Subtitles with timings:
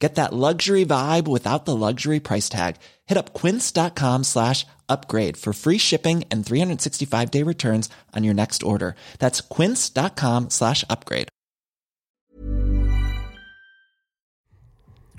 [0.00, 2.76] Get that luxury vibe without the luxury price tag.
[3.06, 8.62] Hit up quince.com slash upgrade for free shipping and 365 day returns on your next
[8.62, 8.94] order.
[9.18, 11.28] That's quince.com slash upgrade.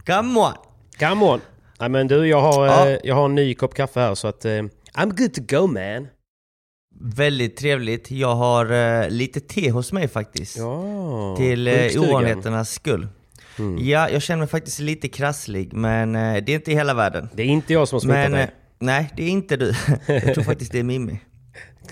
[0.05, 0.53] Come on!
[0.99, 1.41] Come on!
[1.79, 2.89] Nej men du, jag har, Ja.
[2.89, 4.45] eh, jag har en ny kopp kaffe här så att...
[4.45, 4.51] Eh,
[4.93, 6.07] I'm good to go man!
[6.99, 8.11] Väldigt trevligt.
[8.11, 10.57] Jag har eh, lite te hos mig faktiskt.
[10.57, 13.07] Ja, till eh, ovanligheternas skull.
[13.79, 17.29] Ja, jag känner mig faktiskt lite krasslig, men eh, det är inte hela världen.
[17.33, 18.49] Det är inte jag som har smittat Men, eh, dig.
[18.79, 19.73] nej, det är inte du.
[20.07, 21.19] Jag tror faktiskt det är Mimmi.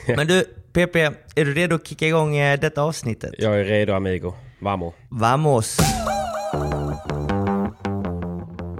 [0.08, 0.44] Men du,
[0.74, 0.96] PP,
[1.36, 3.34] är du redo att kicka igång eh, detta avsnittet?
[3.38, 4.34] Jag är redo amigo.
[4.60, 4.94] Vamo.
[5.10, 5.78] Vamos!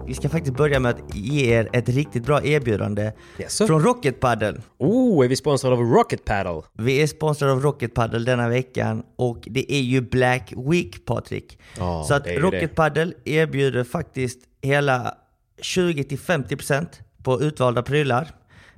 [0.08, 3.68] Vi ska faktiskt börja med att ge er ett riktigt bra erbjudande Jaså?
[3.68, 4.62] från Rocket Paddle.
[4.78, 6.62] Oh, är vi sponsrade av Rocket Paddle?
[6.74, 11.60] Vi är sponsrade av Rocket Paddle denna veckan och det är ju Black Week Patrik.
[11.78, 12.68] Ja, Så att Rocket det.
[12.68, 15.16] Paddle erbjuder faktiskt hela
[15.62, 16.86] 20-50%
[17.24, 18.32] på utvalda prylar.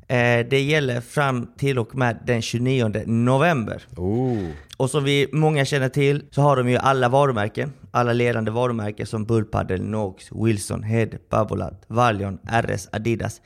[0.08, 3.82] Eh, det gäller fram till och med den 29 november.
[3.96, 4.50] Oh.
[4.78, 7.74] Och som vi många känner till så har de ju alla varumärken.
[7.92, 13.42] Alla ledande varumärken som Bullpaddle, Nox, Wilson, Head, Babolat, Valion, RS, Adidas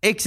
[0.00, 0.26] etc.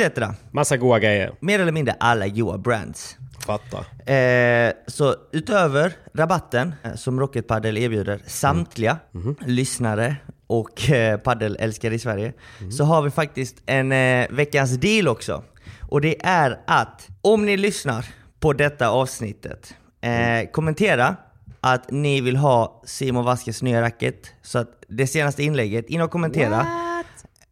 [0.51, 1.35] Massa goa grejer.
[1.39, 3.17] Mer eller mindre alla goa brands.
[3.45, 4.12] Fattar.
[4.13, 8.97] Eh, så utöver rabatten eh, som Rocket Paddle erbjuder samtliga
[9.45, 10.16] lyssnare
[10.47, 12.33] och eh, paddelälskare i Sverige
[12.72, 15.44] så har vi faktiskt en eh, veckans deal också.
[15.89, 18.05] Och det är att om ni lyssnar
[18.39, 21.16] på detta avsnittet, eh, kommentera
[21.61, 24.33] att ni vill ha Simon Vaskes nya racket.
[24.41, 26.67] Så att det senaste inlägget, in och kommentera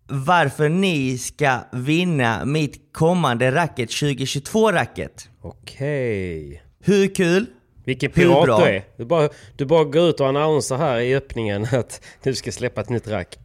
[0.07, 5.29] varför ni ska vinna mitt kommande racket 2022-racket.
[5.41, 6.63] Okej.
[6.79, 7.45] Hur kul?
[7.85, 8.83] Vilken pirat du är.
[8.97, 12.81] Du bara, du bara går ut och annonserar här i öppningen att du ska släppa
[12.81, 13.39] ett nytt rack.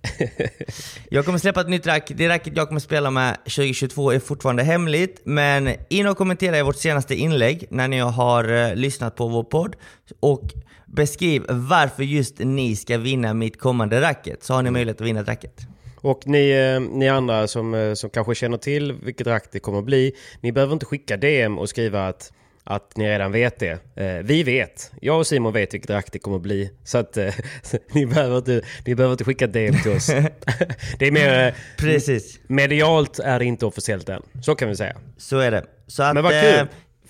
[1.11, 2.13] Jag kommer släppa ett nytt rack.
[2.15, 5.21] Det racket jag kommer spela med 2022 är fortfarande hemligt.
[5.25, 9.45] Men in och kommentera i vårt senaste inlägg när ni har eh, lyssnat på vår
[9.45, 9.77] podd.
[10.21, 10.43] Och
[10.87, 14.45] beskriv varför just ni ska vinna mitt kommande racket.
[14.45, 15.67] Så har ni möjlighet att vinna ett racket.
[15.97, 19.83] Och ni, eh, ni andra som, eh, som kanske känner till vilket rack det kommer
[19.83, 20.13] bli.
[20.41, 22.33] Ni behöver inte skicka DM och skriva att,
[22.67, 23.79] att ni redan vet det.
[23.97, 24.93] Eh, vi vet.
[25.01, 26.71] Jag och Simon vet vilket rack det kommer att bli.
[26.85, 27.35] Så att eh,
[27.93, 30.07] ni, behöver inte, ni behöver inte skicka DM till oss.
[30.99, 31.47] det är mer...
[31.49, 34.23] eh, Precis, Medialt är det inte officiellt än.
[34.43, 34.97] Så kan vi säga.
[35.17, 35.65] så är det.
[35.87, 36.67] Så att, Men vad eh, kul!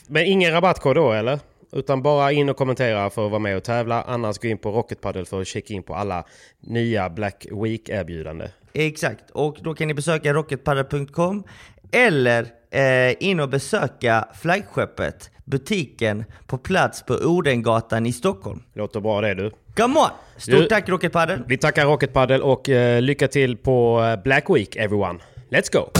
[0.08, 1.38] Men ingen rabattkod då eller?
[1.72, 4.02] Utan bara in och kommentera för att vara med och tävla.
[4.02, 6.24] Annars gå in på Rocket Paddle för att checka in på alla
[6.60, 8.48] nya Black Week-erbjudanden.
[8.72, 11.44] Exakt, och då kan ni besöka rocketpaddle.com
[11.92, 18.62] eller eh, in och besöka flaggskeppet, butiken på plats på Odengatan i Stockholm.
[18.74, 19.50] Låter bra det du.
[19.76, 20.06] Come on!
[20.36, 21.42] Stort Du- tack Rocket Paddle!
[21.48, 25.18] Vi tackar Rocket Paddle och eh, lycka till på eh, Black Week everyone.
[25.50, 25.90] Let's go!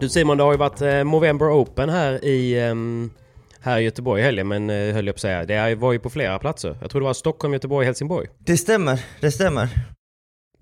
[0.00, 3.10] Du Simon, det har ju varit eh, Movember Open här i, ehm,
[3.60, 5.44] här i Göteborg i helgen, men eh, höll jag på att säga.
[5.44, 6.76] Det var ju på flera platser.
[6.80, 8.28] Jag tror det var Stockholm, Göteborg, Helsingborg.
[8.38, 9.68] Det stämmer, det stämmer.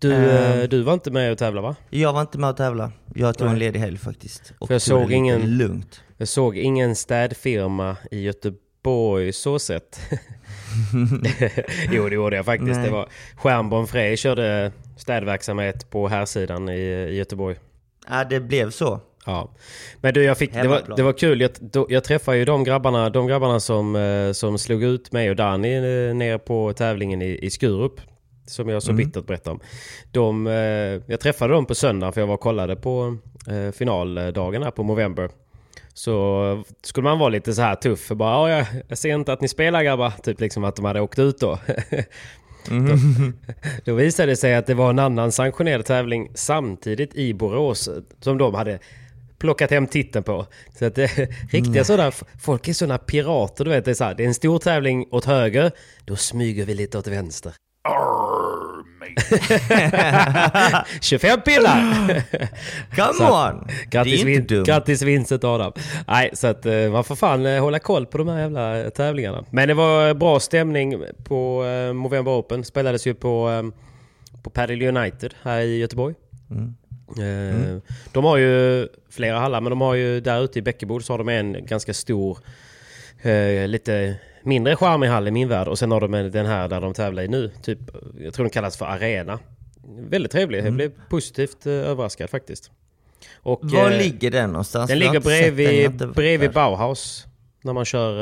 [0.02, 1.76] Du, eh, du var inte med och tävlade va?
[1.90, 2.92] Jag var inte med att tävla.
[3.14, 3.60] Jag tog en Nej.
[3.60, 4.52] ledig helg faktiskt.
[4.58, 6.00] Och För jag såg ingen- lugnt.
[6.16, 10.00] Jag såg ingen städfirma i Göteborg så sett.
[11.90, 12.76] jo, det gjorde jag faktiskt.
[12.76, 12.84] Nej.
[12.86, 17.56] Det var Stjärnborn Frej körde städverksamhet på här sidan i, i Göteborg.
[18.08, 19.00] Ja, det blev så.
[19.26, 19.50] Ja.
[20.00, 21.40] Men du, jag fick, det, var, det var kul.
[21.40, 25.30] Jag, då, jag träffade ju de grabbarna, de grabbarna som, eh, som slog ut mig
[25.30, 28.00] och Danny eh, nere på tävlingen i, i Skurup.
[28.46, 29.60] Som jag så bittert berättade om.
[30.10, 30.52] De, eh,
[31.06, 33.16] jag träffade dem på söndag för jag var och kollade på
[33.48, 35.30] eh, finaldagen här på Movember.
[35.94, 38.00] Så skulle man vara lite så här tuff.
[38.00, 40.12] För bara, "Ja, jag, ser inte att ni spelar grabbar.
[40.22, 41.58] Typ liksom att de hade åkt ut då.
[42.68, 42.96] Då,
[43.84, 47.88] då visade det sig att det var en annan sanktionerad tävling samtidigt i Borås
[48.20, 48.78] som de hade
[49.38, 50.46] plockat hem titeln på.
[50.78, 51.06] Så att det,
[51.50, 52.12] riktiga sådana,
[52.42, 53.84] folk är sådana pirater du vet.
[53.84, 55.70] Det är, så här, det är en stor tävling åt höger,
[56.04, 57.52] då smyger vi lite åt vänster.
[61.00, 62.22] 25 pillar!
[62.96, 63.66] Come Så on!
[63.90, 65.72] Grattis, vin- grattis Vincent Adam.
[66.08, 69.44] Nej, så att eh, man får fan eh, hålla koll på de här jävla tävlingarna.
[69.50, 72.64] Men det var bra stämning på eh, Movember Open.
[72.64, 73.62] Spelades ju på, eh,
[74.42, 76.14] på Padel United här i Göteborg.
[77.18, 77.76] Eh,
[78.12, 81.18] De har ju flera hallar, men de har ju där ute i Bäckebod så har
[81.18, 82.38] de en ganska stor,
[83.22, 85.68] eh, lite mindre charmig hall i min värld.
[85.68, 87.50] Och sen har de en- den här där de tävlar i nu.
[87.62, 87.78] Typ,
[88.20, 89.38] jag tror den kallas för Arena.
[89.98, 90.64] Väldigt trevlig.
[90.66, 92.70] Jag blev positivt eh, överraskad faktiskt.
[93.36, 94.88] Och, Var eh, ligger den någonstans?
[94.90, 96.52] den ligger bredvid, bredvid.
[96.52, 97.26] Bauhaus.
[97.64, 98.12] När man kör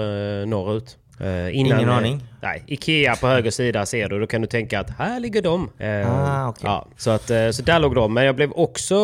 [0.43, 0.99] eh, norrut.
[1.21, 2.23] Eh, Ingen eh, aning.
[2.43, 4.21] Nej, Ikea på höger sida ser du.
[4.21, 5.71] Då kan du tänka att här ligger de.
[5.79, 6.61] Eh, Ah, okej.
[6.65, 8.15] ja, så, att, så där låg de.
[8.15, 8.95] Men jag blev också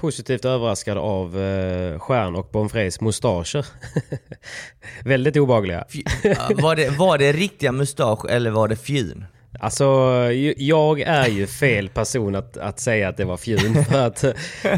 [0.00, 3.66] positivt överraskad av eh, Stjärn och Bonfrés mustascher.
[5.04, 5.84] Väldigt obehagliga.
[6.22, 9.24] Ja, var, det, var det riktiga mustasch eller var det fjun?
[9.58, 9.84] Alltså,
[10.56, 13.84] jag är ju fel person att, att säga att det var fjun.
[13.90, 14.24] För att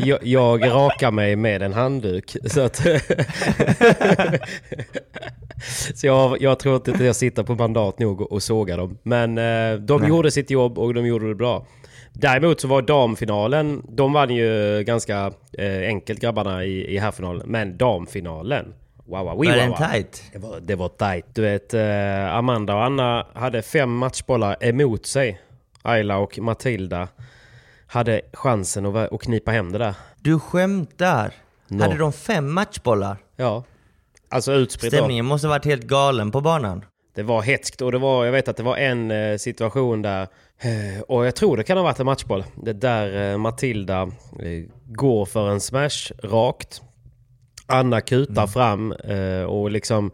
[0.04, 2.36] jag, jag rakar mig med en handduk.
[2.44, 2.76] Så att...
[5.94, 8.98] så jag, jag tror inte att jag sitter på mandat nog och, och sågar dem.
[9.02, 11.66] Men eh, de gjorde sitt jobb och de gjorde det bra.
[12.12, 17.42] Däremot så var damfinalen, de vann ju ganska eh, enkelt grabbarna i, i herrfinalen.
[17.50, 18.74] Men damfinalen,
[19.06, 19.76] wow, wow, Var wow, den wow.
[19.76, 20.22] tight?
[20.32, 21.26] Det var, det var tight.
[21.34, 25.40] Du vet, eh, Amanda och Anna hade fem matchbollar emot sig.
[25.82, 27.08] Ayla och Matilda
[27.86, 29.94] hade chansen att, att knipa hem det där.
[30.20, 31.32] Du skämtar?
[31.68, 31.82] No.
[31.82, 33.16] Hade de fem matchbollar?
[33.36, 33.64] Ja.
[34.28, 34.96] Alltså utspritt då.
[34.96, 36.84] Stämningen måste ha varit helt galen på banan.
[37.14, 40.22] Det var hetskt och det var, jag vet att det var en eh, situation där,
[40.58, 44.64] eh, och jag tror det kan ha varit en matchboll, det där eh, Matilda eh,
[44.84, 46.82] går för en smash rakt.
[47.66, 50.10] Anna kutar fram eh, och liksom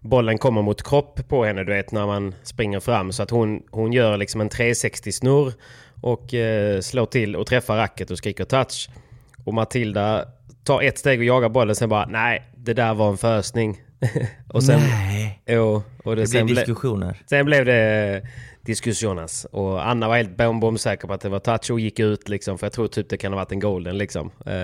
[0.00, 3.12] bollen kommer mot kropp på henne, du vet när man springer fram.
[3.12, 5.52] Så att hon, hon gör liksom en 360 snurr
[6.00, 8.88] och eh, slår till och träffar racket och skriker touch.
[9.44, 10.24] Och Matilda
[10.64, 13.80] tar ett steg och jagar bollen, sen bara nej, det där var en fösning.
[14.48, 15.42] och sen, Nej.
[15.46, 17.22] Jo, och det, Det sen, blir ble, diskussioner.
[17.30, 18.22] sen blev det
[18.66, 19.44] diskussionas.
[19.44, 22.28] Och Anna var helt bom, bom säker på att det var touch och gick ut
[22.28, 22.58] liksom.
[22.58, 24.30] För jag tror typ det kan ha varit en golden liksom.
[24.46, 24.54] Uh,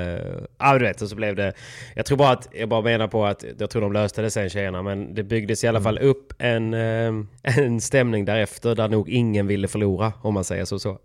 [0.58, 1.02] ja, du vet.
[1.02, 1.52] Och så blev det...
[1.94, 2.49] Jag tror bara att...
[2.52, 4.82] Jag bara menar på att jag tror de löste det sen tjejerna.
[4.82, 7.12] Men det byggdes i alla fall upp en, eh,
[7.43, 10.12] en stämning därefter där nog ingen ville förlora.
[10.22, 10.78] Om man säger så.
[10.78, 10.98] så.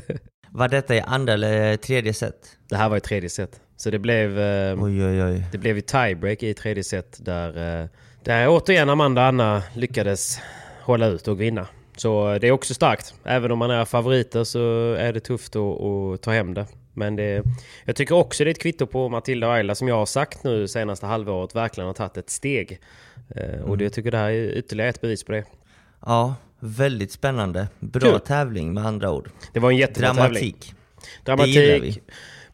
[0.52, 2.56] Var detta i andra eller tredje set?
[2.68, 3.60] det här var i tredje set.
[3.76, 4.40] Så det blev...
[4.40, 5.44] eh, Oj, oj, oj.
[5.52, 7.88] Det blev ju tiebreak i tredje set där, eh,
[8.24, 10.40] där återigen Amanda och Anna lyckades
[10.82, 11.66] hålla ut och vinna.
[12.00, 13.14] Så det är också starkt.
[13.24, 16.66] Även om man är favoriter så är det tufft att, att ta hem det.
[16.92, 17.42] Men det,
[17.84, 20.44] jag tycker också det är ett kvitto på Matilda och Ayla som jag har sagt
[20.44, 22.80] nu senaste halvåret verkligen har tagit ett steg.
[23.36, 25.44] Eh, Och det, jag tycker det här är ytterligare ett bevis på det.
[26.06, 27.68] Ja, väldigt spännande.
[27.78, 28.20] Bra Kul.
[28.20, 29.30] tävling med andra ord.
[29.52, 30.54] Det var en jättebra tävling.
[31.24, 31.52] Dramatik.
[31.52, 31.78] Det gillar vi.
[31.80, 32.02] Dramatik.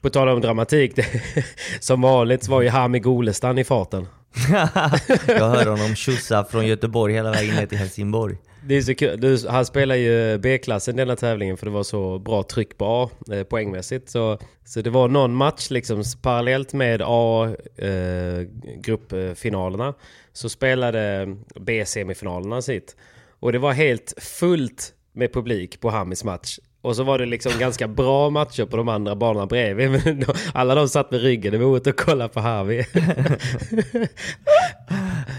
[0.00, 0.96] På tal om dramatik.
[0.96, 1.06] Det,
[1.80, 4.06] som vanligt så var ju Hami Golestan i farten.
[5.28, 8.36] Jag hör honom tjosa från Göteborg hela vägen ner till Helsingborg.
[8.64, 9.20] Det är så kul.
[9.20, 13.10] Du, han spelar ju B-klassen denna tävlingen för det var så bra tryck på A
[13.34, 14.10] eh, poängmässigt.
[14.10, 19.88] Så, så det var någon match liksom parallellt med A-gruppfinalerna.
[19.88, 19.94] Eh,
[20.32, 22.96] så spelade B-semifinalerna sitt.
[23.40, 26.58] Och det var helt fullt med publik på Hamis match.
[26.86, 29.90] Och så var det liksom ganska bra matcher på de andra banorna bredvid.
[30.04, 32.84] Men då, alla de satt med ryggen emot och kollade på Hami.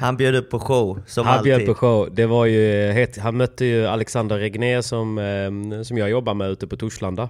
[0.02, 1.56] Han bjöd upp på show, som Han alltid.
[1.56, 2.10] bjöd på show.
[2.12, 6.68] Det var ju, han mötte ju Alexander Regner som, eh, som jag jobbar med ute
[6.68, 7.30] på Torslanda.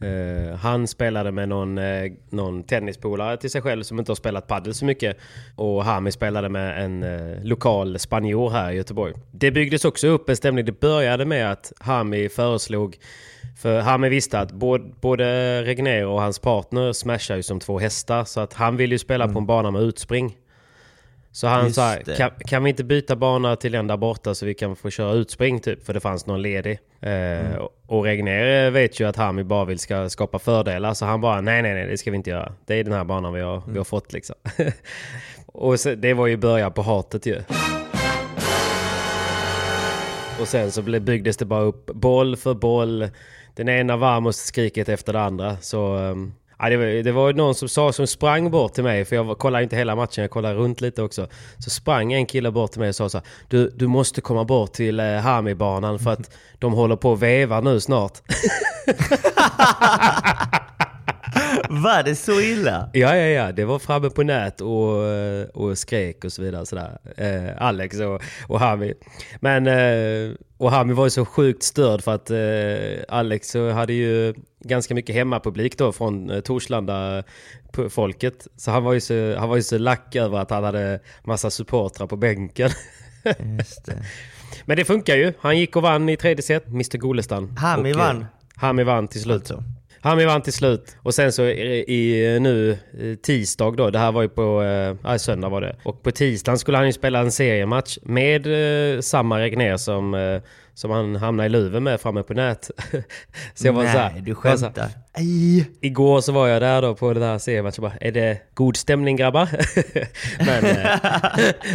[0.00, 4.46] Eh, han spelade med någon, eh, någon tennispolare till sig själv som inte har spelat
[4.46, 5.16] padel så mycket.
[5.56, 9.14] Och Hami spelade med en eh, lokal spanjor här i Göteborg.
[9.32, 10.64] Det byggdes också upp en stämning.
[10.64, 12.96] Det började med att Hami föreslog
[13.62, 18.24] för Hami visste att både, både Regner och hans partner smashar ju som två hästar.
[18.24, 20.36] Så att han vill ju spela på en bana med utspring.
[21.32, 24.46] Så han Just sa, kan, kan vi inte byta bana till den där borta så
[24.46, 25.86] vi kan få köra utspring typ?
[25.86, 26.78] För det fanns någon ledig.
[27.00, 27.56] Eh,
[27.86, 31.62] Och Regner vet ju att Hami bara vill ska skapa fördelar så han bara nej
[31.62, 32.52] nej nej det ska vi inte göra.
[32.66, 34.36] Det är den här banan vi har, vi har fått liksom.
[35.46, 37.42] och så, det var ju början på hatet ju.
[40.40, 43.08] Och sen så byggdes det bara upp boll för boll.
[43.54, 45.56] Den ena varmaste skriket efter det andra.
[45.56, 49.04] Så ehm, ja, det, var, det var någon som sa som sprang bort till mig,
[49.04, 51.28] för jag kollade inte hela matchen, jag kollade runt lite också.
[51.58, 54.44] Så sprang en kille bort till mig och sa så här, du, du måste komma
[54.44, 58.18] bort till eh, Hami-banan för att de håller på att veva nu snart.
[61.68, 62.90] Var det så illa?
[62.92, 63.52] Ja, ja, ja.
[63.52, 66.66] Det var framme på nät och, eh, och skrek och så vidare.
[66.66, 66.98] Sådär.
[67.16, 68.94] Eh, Alex och, och Hami.
[69.40, 73.92] Men, eh, och Hami var ju så sjukt störd för att eh, Alex så hade
[73.92, 77.22] ju ganska mycket hemmapublik då från eh, Torslanda
[77.90, 78.46] folket.
[78.56, 81.50] Så han var, ju så han var ju så lack över att han hade massa
[81.50, 82.70] supportrar på bänken.
[83.58, 84.04] Just det.
[84.64, 85.32] Men det funkar ju.
[85.40, 87.56] Han gick och vann i tredje set, Mr Golestan.
[87.56, 88.26] Hami Och, eh, vann.
[88.56, 89.36] Hami vann till slut.
[89.36, 89.64] Alltså.
[90.02, 90.96] Hami vann till slut.
[91.02, 95.18] Och sen så i, nu eh, tisdag då, det här var ju på, eh, ja,
[95.18, 95.76] söndag var det.
[95.82, 100.42] Och på tisdagen skulle han ju spela en seriematch med eh, samma Regner som, eh,
[100.80, 102.70] som han hamnade i luven med framme på nät.
[103.54, 104.90] så jag var Nej, så här, du var så här, skämtar.
[105.80, 108.76] Igår så var jag där då på den här seriematchen och bara, är det god
[108.76, 109.48] stämning grabbar?
[110.46, 110.90] Men eh,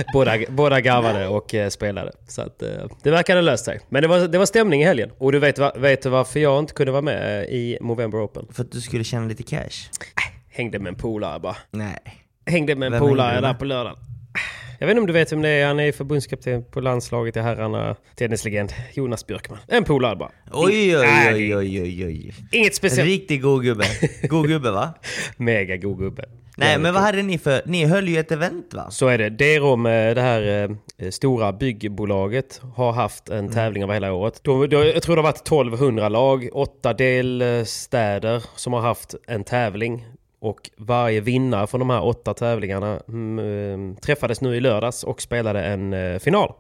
[0.14, 2.12] båda, båda garvade och eh, spelade.
[2.28, 2.70] Så att eh,
[3.04, 3.80] det verkade löst sig.
[3.90, 5.12] Men det var, det var stämning i helgen.
[5.18, 8.48] Och du vet, va- vet du varför jag inte kunde vara med i Movember Open?
[8.52, 9.90] För att du skulle tjäna lite cash?
[10.50, 11.56] Hängde med en polare bara.
[11.72, 11.98] Nej.
[12.46, 13.98] Hängde med en Vem polare där på lördagen.
[14.80, 15.68] Jag vet inte om du vet vem det är.
[15.68, 17.96] Han är förbundskapten på landslaget i herrarna.
[18.16, 18.74] Tennislegend.
[18.94, 19.58] Jonas Björkman.
[19.68, 20.32] En polare bara.
[20.54, 22.34] Oj, oj, Nej, oj, oj, oj, oj.
[22.52, 23.08] Inget speciellt.
[23.10, 23.86] Riktigt god gubbe.
[24.24, 24.94] God gubbe va?
[25.38, 26.26] Mega god gubbe.
[26.58, 28.92] Nej men vad hade ni för, ni höll ju ett event va?
[28.92, 29.30] Så är det.
[29.30, 33.46] Derom, eh, det här eh, stora byggbolaget, har haft Mm.
[33.46, 34.40] en tävling över hela året.
[34.44, 39.44] De, de, jag tror det har varit 1200 lag, åtta delstäder som har haft en
[39.44, 40.06] tävling.
[40.46, 45.22] Och varje vinnare från de här åtta tävlingarna mm, eh, träffades nu i lördags och
[45.22, 46.54] spelade en eh, final.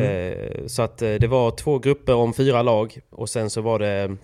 [0.00, 3.78] Eh, så att eh, det var två grupper om fyra lag och sen så var
[3.78, 4.16] det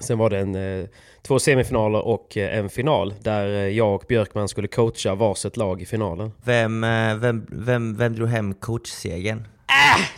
[0.00, 0.88] Sen var det en,
[1.22, 6.32] två semifinaler och en final där jag och Björkman skulle coacha varsitt lag i finalen.
[6.44, 6.80] Vem,
[7.20, 9.46] vem, vem, vem drog hem coachsegern?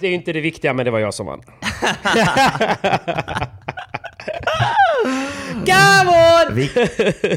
[0.01, 1.43] Det är inte det viktiga men det var jag som vann.
[6.53, 6.71] Vik,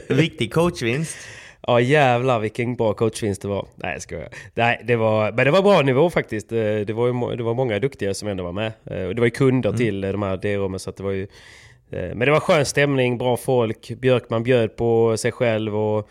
[0.10, 1.18] viktig coachvinst.
[1.68, 3.68] Ja jävlar vilken bra coachvinst det var.
[3.75, 4.30] Nej jag skojar.
[4.53, 6.51] Nej, det var, men det var bra nivå faktiskt.
[6.51, 8.72] Eh, Det var, ju, det var många duktiga som ändå var med.
[8.86, 11.12] Eh, Och det var ju kunder till eh, de här D-rummen så att det var
[11.12, 11.27] ju...
[11.89, 13.91] Men det var skön stämning, bra folk.
[13.98, 16.10] Björkman bjöd på sig själv och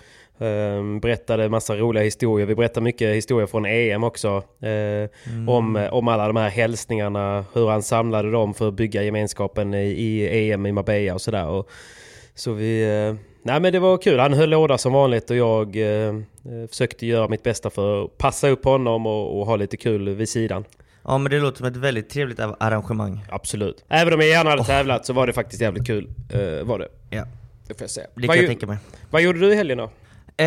[1.00, 2.46] berättade massa roliga historier.
[2.46, 4.28] Vi berättade mycket historier från EM också.
[4.62, 5.10] eh,
[5.48, 9.86] om, om alla de här hälsningarna, hur han samlade dem för att bygga gemenskapen i,
[9.86, 11.64] i EM i Marbella och sådär.
[12.34, 12.82] Så vi...
[13.08, 14.18] eh, Nej men det var kul.
[14.18, 16.14] Han höll låda som vanligt och jag eh,
[16.70, 20.28] försökte göra mitt bästa för att passa upp honom och, och ha lite kul vid
[20.28, 20.64] sidan.
[21.04, 23.24] Ja men det låter som ett väldigt trevligt arrangemang.
[23.30, 23.84] Absolut.
[23.88, 26.08] Även om jag gärna hade tävlat så var det faktiskt jävligt kul.
[26.64, 26.88] Var det.
[27.10, 27.24] Ja,
[27.68, 28.06] Det får jag säga.
[28.14, 28.76] det vad, kan jag gjo- tänka mig.
[29.10, 29.90] vad gjorde du i helgen då?
[30.40, 30.46] Eh,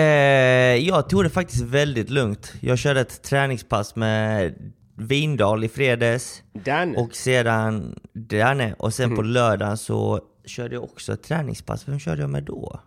[0.87, 2.53] jag tog det faktiskt väldigt lugnt.
[2.59, 4.53] Jag körde ett träningspass med
[4.97, 6.43] Vindal i fredags.
[6.65, 6.95] Dan?
[6.95, 8.73] Och sedan Danne.
[8.79, 9.31] Och sen på Mhm.
[9.31, 11.87] lördagen så körde jag också ett träningspass.
[11.87, 12.79] Vem körde jag med då?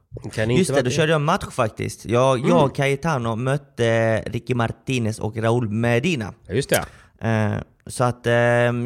[0.49, 2.07] Just det, då körde jag match faktiskt.
[2.07, 2.49] Jag, Mm.
[2.51, 6.35] jag och Cayetano mötte Ricky Martinez och Raúl Medina.
[6.49, 6.85] Just det.
[7.29, 7.55] Eh,
[7.87, 8.33] så att eh,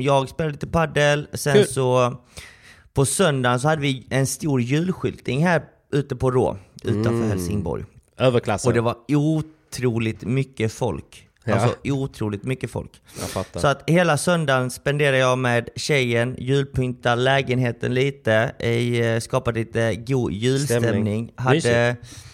[0.01, 1.29] jag spelade lite paddel.
[1.33, 1.67] sen Kul.
[1.67, 2.17] så
[2.95, 5.63] på söndagen så hade vi en stor julskyltning här
[5.93, 7.29] ute på Rå, utanför Mm.
[7.29, 7.85] Helsingborg.
[8.21, 8.69] Överklassen.
[8.69, 11.27] Och det var otroligt mycket folk.
[11.45, 11.55] Ja.
[11.55, 12.91] Alltså otroligt mycket folk.
[13.55, 19.95] Så att hela söndagen spenderade jag med tjejen, julpynta lägenheten lite, i, eh, skapade lite
[19.95, 20.91] god julstämning.
[20.91, 21.33] Stämning.
[21.37, 22.30] Hade, Mysigt.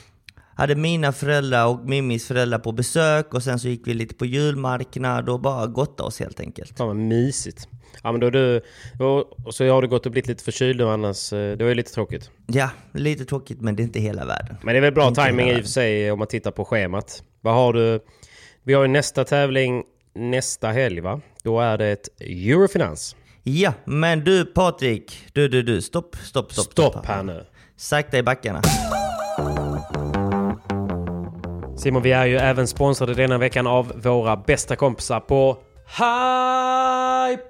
[0.57, 4.27] Hade mina föräldrar och Mimmis föräldrar på besök och sen så gick vi lite på
[4.27, 6.79] julmarknad och bara gottade oss helt enkelt.
[6.79, 7.69] Fan vad mysigt.
[8.03, 8.61] Ja men då du...
[9.01, 11.33] Och, och så har du gått och blivit lite förkyld nu annars.
[11.33, 12.31] eh, Det var ju lite tråkigt.
[12.47, 14.57] Ja, lite tråkigt men det är inte hela världen.
[14.63, 17.23] Men det är väl bra timing i och för sig om man tittar på schemat.
[17.41, 18.01] Vad har du?
[18.63, 19.83] Vi har ju nästa tävling
[20.15, 21.21] nästa helg va?
[21.43, 23.17] Då är det ett Eurofinans.
[23.43, 26.73] Ja, men du Patrik, du du du, stopp, stopp, stopp.
[26.73, 27.45] Stopp här nu.
[27.77, 28.63] Sakta i backarna.
[31.87, 37.47] Simon, vi är ju även sponsrade denna veckan av våra bästa kompisar på Hyper!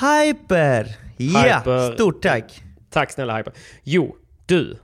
[0.00, 0.96] Hyper!
[1.16, 1.94] Ja, Hyper.
[1.94, 2.62] stort tack!
[2.90, 3.52] Tack snälla Hyper.
[3.82, 4.78] Jo, du.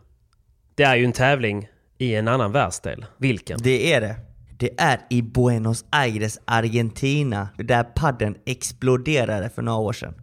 [0.74, 1.68] Det är ju en tävling
[1.98, 3.06] i en annan världsdel.
[3.16, 3.58] Vilken?
[3.62, 4.16] Det är det.
[4.58, 10.14] Det är i Buenos Aires, Argentina, där padden exploderade för några år sedan.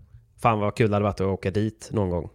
[0.41, 2.29] Fan vad kul det hade varit att åka dit någon gång.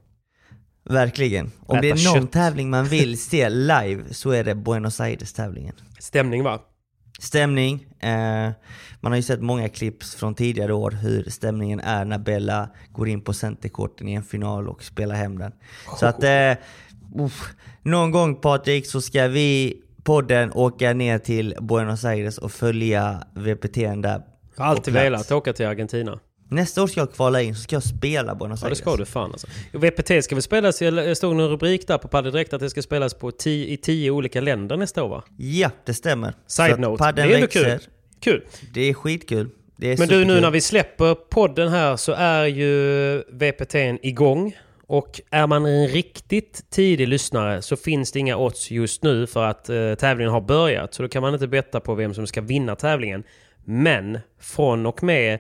[0.84, 1.50] Verkligen.
[1.66, 2.32] Om det är någon kött.
[2.32, 5.75] tävling man vill se live så är det Buenos Aires-tävlingen.
[5.99, 6.60] Stämning va?
[7.18, 7.87] Stämning.
[8.00, 8.50] Eh,
[9.00, 13.08] man har ju sett många klipp från tidigare år hur stämningen är när Bella går
[13.08, 15.52] in på centerkorten i en final och spelar hem den.
[15.99, 16.52] Så att eh,
[17.25, 23.22] uff, någon gång Patrik så ska vi podden åka ner till Buenos Aires och följa
[23.34, 24.22] VPT där.
[24.56, 26.20] Jag har alltid velat åka till Argentina.
[26.50, 28.78] Nästa år ska jag kvala in så ska jag spela Buenos Ja det Aires.
[28.78, 29.47] ska du fan alltså.
[29.73, 32.83] VPT ska väl spelas, det stod en rubrik där på Padel Direkt att det ska
[32.83, 35.25] spelas på tio, i tio olika länder nästa år va?
[35.37, 36.35] Ja, det stämmer.
[36.47, 37.78] Så Side att note, paddeln det är ändå kul.
[38.21, 38.42] Kul!
[38.75, 39.49] Det är skitkul.
[39.76, 40.42] Det är Men du nu superkul.
[40.42, 44.57] när vi släpper podden här så är ju VPT igång.
[44.87, 49.45] Och är man en riktigt tidig lyssnare så finns det inga odds just nu för
[49.45, 50.95] att eh, tävlingen har börjat.
[50.95, 53.23] Så då kan man inte betta på vem som ska vinna tävlingen.
[53.64, 55.38] Men från och med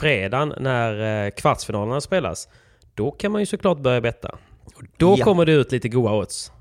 [0.00, 2.48] fredagen när eh, kvartsfinalerna spelas,
[2.94, 4.28] då kan man ju såklart börja betta.
[4.64, 5.24] Och då Ja.
[5.24, 6.52] kommer det ut lite goa odds.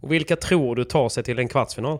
[0.00, 1.98] Och vilka tror du tar sig till en kvartsfinal?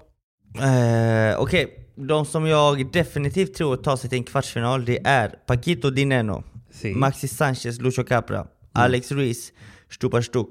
[0.60, 5.90] Eh, Okej, de som jag definitivt tror tar sig till en kvartsfinal det är Paquito
[5.90, 6.94] Dineno, Si.
[6.94, 9.52] Maxi Sanchez, Lucio Capra, Alex Ruiz,
[9.90, 10.48] Stupa Stuk,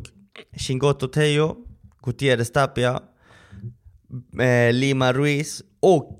[0.58, 1.55] Chingoto Tejo,
[2.03, 3.01] Gutierrez Tapia,
[4.41, 6.19] eh, Lima Ruiz och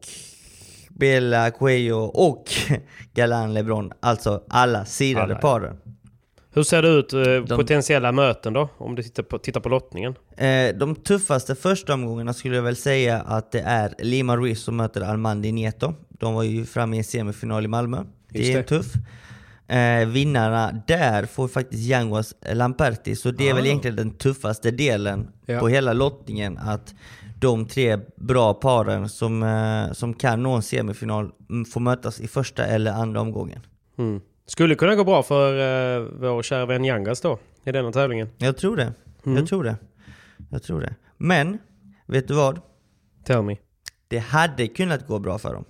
[0.99, 2.43] Bella Cuello och
[3.13, 3.91] Galan LeBron.
[3.99, 5.35] Alltså alla sidade Alla.
[5.35, 5.77] paren.
[6.53, 8.69] Hur ser det ut eh, potentiella möten då?
[8.77, 10.15] Om du tittar på, tittar på lottningen.
[10.37, 14.75] Eh, de tuffaste första omgångarna skulle jag väl säga att det är Lima Ruiz som
[14.75, 15.93] möter Armandi Nieto.
[16.09, 18.03] De var ju framme i en semifinal i Malmö.
[18.29, 18.63] Det Just är det.
[18.63, 18.93] tuff.
[19.67, 23.67] Eh, vinnarna där får faktiskt Yanguas Lamperti, så det är väl Ah.
[23.67, 25.59] egentligen den tuffaste delen Ja.
[25.59, 26.57] på hela lottningen.
[26.57, 26.93] Att
[27.39, 32.27] de tre bra paren som, eh, som kan nå en semifinal mm, får mötas i
[32.27, 33.62] första eller andra omgången.
[33.98, 34.22] Mm.
[34.46, 38.29] Skulle kunna gå bra för uh, vår kära vän Yangas då, i denna tävlingen.
[38.38, 38.93] Jag tror det.
[39.25, 39.38] Mm.
[39.38, 39.75] Jag tror det.
[40.50, 40.96] Jag tror det.
[41.17, 41.58] Men,
[42.05, 42.62] vet du vad?
[43.24, 43.58] Tell me.
[44.08, 45.65] Det hade kunnat gå bra för dem.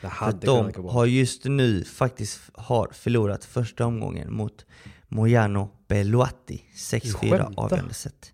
[0.00, 0.92] Det För hade de kunnat gå bra.
[0.92, 4.66] har just nu faktiskt har förlorat första omgången mot
[5.08, 6.64] Mojano Beluati.
[6.76, 7.52] 6-4 Skämtar.
[7.56, 8.32] avgörande set.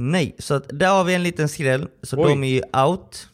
[0.00, 1.88] Nej, så att där har vi en liten skräll.
[2.02, 2.28] Så Oj.
[2.28, 3.28] de är ju out.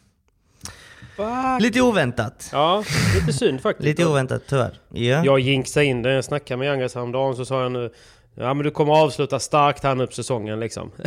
[1.59, 2.49] Lite oväntat.
[2.51, 2.83] Ja,
[3.15, 3.85] lite synd faktiskt.
[3.85, 4.79] Lite oväntat tyvärr.
[4.93, 5.25] Ja.
[5.25, 6.13] Jag jinxade in det.
[6.13, 7.91] Jag snackade med Yangas häromdagen så sa jag nu
[8.37, 10.91] Ja men du kommer avsluta starkt här nu på säsongen liksom.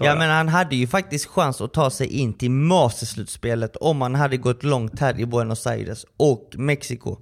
[0.00, 0.18] Ja jag.
[0.18, 4.36] men han hade ju faktiskt chans att ta sig in till masterslutspelet om han hade
[4.36, 7.16] gått långt här i Buenos Aires och Mexiko.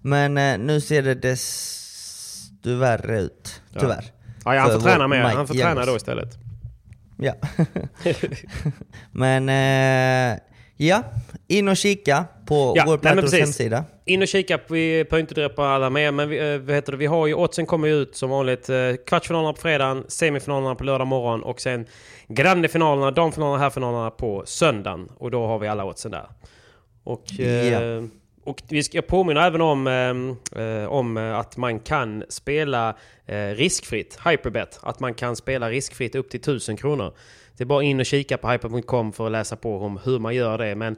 [0.00, 4.04] Men eh, nu ser det desto värre ut, tyvärr.
[4.04, 4.15] ja,
[4.54, 5.20] ja, han får träna mer.
[5.22, 5.86] Han får träna Youngers.
[5.86, 6.28] då istället.
[7.18, 7.32] Ja.
[9.12, 10.38] men eh,
[10.76, 11.02] ja,
[11.48, 13.84] in och kika på Ja, World hemsida.
[14.04, 16.74] In och kika, på- vi behöver inte dra på alla med, men vi, eh, vad
[16.74, 18.68] heter det, vi har ju oddsen kommer ju ut som vanligt.
[18.68, 21.86] Eh, kvartsfinalerna på fredagen, semifinalerna på lördag morgon och sen
[22.28, 25.08] grandefinalerna, damfinalerna, herrfinalerna på söndagen.
[25.18, 26.26] Och då har vi alla oddsen där.
[27.04, 28.02] Och, eh, Ja.
[28.46, 33.48] Och vi ska påminna även om, eh, eh, om eh, att man kan spela eh,
[33.48, 34.78] riskfritt, hyperbet.
[34.82, 37.12] Att man kan spela riskfritt upp till 1000 kronor.
[37.56, 40.34] Det är bara in och kika på hyper.com för att läsa på om hur man
[40.34, 40.74] gör det.
[40.74, 40.96] Men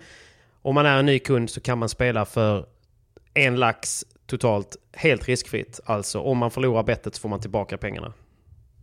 [0.63, 2.67] om man är en ny kund så kan man spela för
[3.35, 5.81] en lax totalt helt riskfritt.
[5.85, 8.13] Alltså om man förlorar bettet så får man tillbaka pengarna.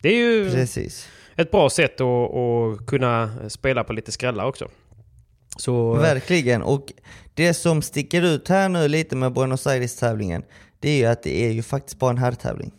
[0.01, 1.09] Det är ju Precis.
[1.35, 4.69] ett bra sätt att, att kunna spela på lite skrällar också.
[5.57, 6.61] Så Verkligen.
[6.63, 6.93] Och
[7.35, 10.43] det som sticker ut här nu lite med Buenos Aires-tävlingen,
[10.79, 12.71] det är ju att det är ju faktiskt bara en herrtävling.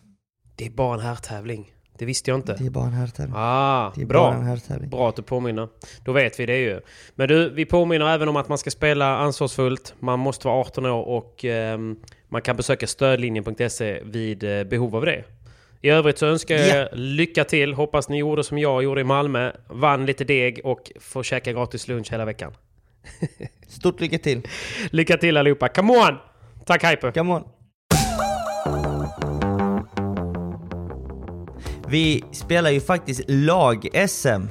[0.57, 1.73] det är bara en här tävling.
[1.99, 2.57] Det visste jag inte.
[2.59, 3.35] Det är bara en herrtävling.
[3.37, 4.23] Ah, Det är bra.
[4.31, 4.91] bara en herrtävling.
[4.91, 5.69] Bra att du påminner.
[6.05, 6.81] Då vet vi det ju.
[7.15, 9.95] Men du, vi påminner även om att man ska spela ansvarsfullt.
[10.01, 11.97] Man måste vara 18 år och ehm,
[12.29, 15.25] man kan besöka stödlinjen.se vid eh, behov av det.
[15.81, 16.75] I övrigt så önskar jag Ja.
[16.75, 17.75] er lycka till.
[17.75, 19.53] Hoppas ni gjorde som jag gjorde i Malmö.
[19.69, 22.53] Vann lite deg och får käka gratis lunch hela veckan.
[23.69, 24.43] Stort lycka till.
[24.91, 25.69] Lycka till allihopa.
[25.69, 26.17] Come on!
[26.67, 27.11] Tack Hyper!
[27.11, 27.43] Come on.
[31.89, 34.43] Vi spelar ju faktiskt lag-SM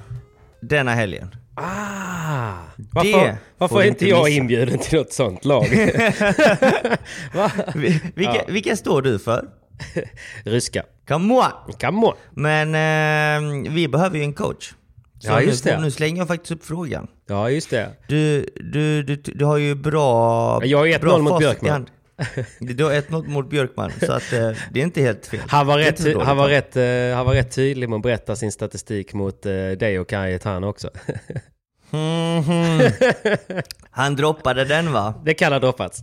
[0.61, 1.35] denna helgen.
[1.55, 2.53] Ah!
[2.91, 4.37] Varför, varför är inte jag missa.
[4.37, 5.65] inbjuden till något sånt lag?
[7.75, 9.45] Vi- Vilka, vilka står du för?
[10.43, 10.83] Ryska.
[11.07, 11.73] Come on!
[11.81, 12.13] Come on!
[12.31, 14.73] Men eh, vi behöver ju en coach.
[15.19, 15.79] Så Ja, just nu, det.
[15.79, 17.07] nu slänger jag faktiskt upp frågan.
[17.27, 17.89] Ja, just det.
[18.07, 20.65] Du, du, du, du har ju bra...
[20.65, 21.89] Jag har 1-0 bra mot Björkman.
[22.59, 25.39] Du har 1-0 mot Björkman, så att, eh, det är inte helt fel.
[25.47, 26.49] Han var, rätt, dåligt, han, var va?
[26.51, 30.09] rätt, eh, han var rätt tydlig med att berätta sin statistik mot eh, dig och
[30.09, 30.89] Kajetan också.
[31.89, 32.81] Mhm.
[33.91, 35.21] Han droppade den va?
[35.25, 35.99] Det kan ha droppats.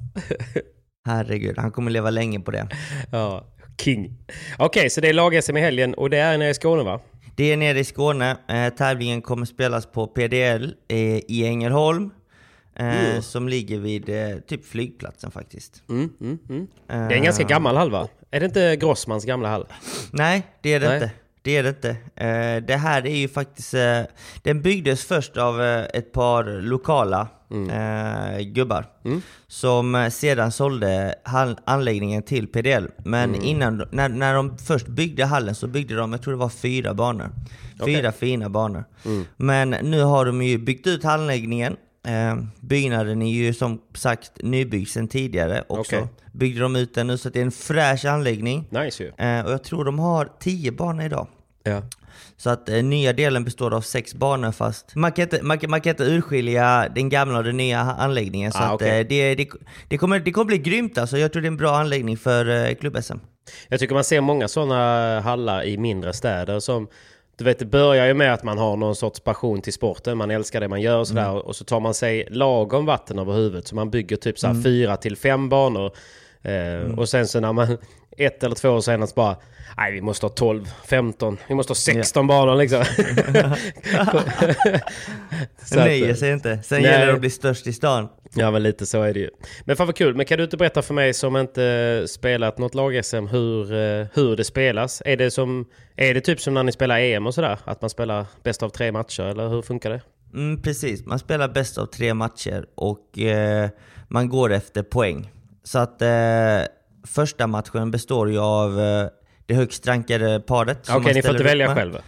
[1.07, 2.69] Herregud, han kommer leva länge på det.
[3.11, 3.49] ja.
[3.79, 4.19] King.
[4.59, 7.01] Okej, så det är lag-SM i helgen och det är nere i Skåne va?
[7.35, 8.37] Det är nere i Skåne.
[8.49, 12.11] Eh, tävlingen kommer spelas på PDL eh, i Ängelholm.
[12.77, 15.83] Eh, Som ligger vid eh, typ flygplatsen faktiskt.
[15.89, 16.67] Mm, mm, mm.
[16.87, 18.09] Det är en ganska gammal hall va?
[18.31, 19.67] Är det inte Grossmans gamla hall?
[20.11, 20.97] Nej, det är det Nej.
[20.97, 21.11] inte.
[21.43, 21.91] Det är det inte.
[22.17, 23.75] Eh, det här är ju faktiskt...
[23.75, 24.01] Eh,
[24.43, 27.29] den byggdes först av eh, ett par lokala
[27.71, 28.87] eh, gubbar.
[29.47, 31.15] Som eh, sedan sålde
[31.65, 32.87] anläggningen till PDL.
[33.05, 36.49] Men innan, när, när de först byggde hallen så byggde de, jag tror det var
[36.49, 37.31] fyra banor.
[37.85, 38.85] Fyra fina banor.
[39.37, 41.77] Men nu har de ju byggt ut anläggningen.
[42.09, 45.97] Eh, byggnaden är ju som sagt nybyggd sedan tidigare också.
[45.97, 46.09] Okej.
[46.33, 48.69] Byggde de ut den nu så det är en fräsch anläggning.
[48.71, 49.27] Nice ju.
[49.27, 51.27] Eh, och jag tror de har 10 banor idag.
[51.65, 51.83] Ja.
[52.37, 55.81] Så att eh, nya delen består av sex banor fast man kan, inte, man, man
[55.81, 58.53] kan inte urskilja den gamla och den nya anläggningen.
[58.53, 59.49] Så Ah, att, eh, det, det,
[59.89, 61.19] det, kommer, det kommer bli grymt alltså.
[61.19, 63.19] Jag tror det är en bra anläggning för eh, klubb-SM.
[63.69, 66.89] Jag tycker man ser många sådana hallar i mindre städer som
[67.37, 70.31] du vet, det börjar ju med att man har någon sorts passion till sporten, man
[70.31, 71.47] älskar det man gör och sådär.
[71.47, 73.69] Och så tar man sig lagom vatten över huvudet.
[73.69, 75.93] Så man bygger typ så här fyra till fem banor.
[76.43, 77.79] Eh, Och sen så när man
[78.19, 79.37] ett eller två år senare så bara
[79.77, 82.85] Nej vi måste ha 12, 15, vi måste ha 16 banor liksom.
[85.75, 86.63] Nöjer sig inte.
[86.63, 86.91] Sen Nej.
[86.91, 88.09] gäller det att bli störst i stan.
[88.35, 89.31] Ja men lite så är det ju.
[89.65, 92.75] Men fan vad kul, men kan du inte berätta för mig som inte spelat något
[92.75, 95.03] lag-SM hur, eh, hur det spelas?
[95.05, 97.59] Är det, som, är det typ som när ni spelar EM och sådär?
[97.65, 100.01] Att man spelar bäst av tre matcher eller hur funkar det?
[100.35, 103.71] Mm, precis, man spelar bäst av tre matcher och eh,
[104.09, 105.31] man går efter poäng.
[105.65, 106.09] Så att eh,
[107.05, 109.07] första matchen består ju av eh,
[109.47, 110.79] det högst rankade paret.
[110.91, 111.77] Okej, man ni får inte välja med.
[111.77, 111.99] själva?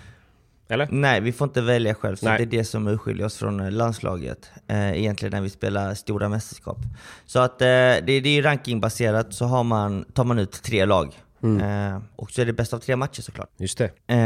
[0.68, 0.88] Eller?
[0.90, 2.16] Nej, vi får inte välja själv.
[2.16, 2.38] Så Nej.
[2.38, 4.50] det är det som urskiljer oss från eh, landslaget.
[4.68, 6.78] Eh, egentligen när vi spelar stora mästerskap.
[7.26, 11.14] Så att eh, det, det är rankingbaserat, så har man, tar man ut tre lag.
[11.42, 11.92] Mm.
[11.94, 13.50] Eh, och så är det bäst av tre matcher såklart.
[13.56, 13.84] Just det.
[13.84, 14.16] Eh,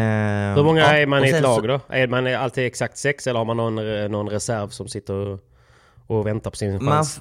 [0.57, 1.81] Hur många ja, är man i ett lag då?
[1.88, 5.40] Är man alltid exakt sex eller har man någon, eh, någon reserv som sitter och,
[6.07, 7.20] och väntar på sin chans?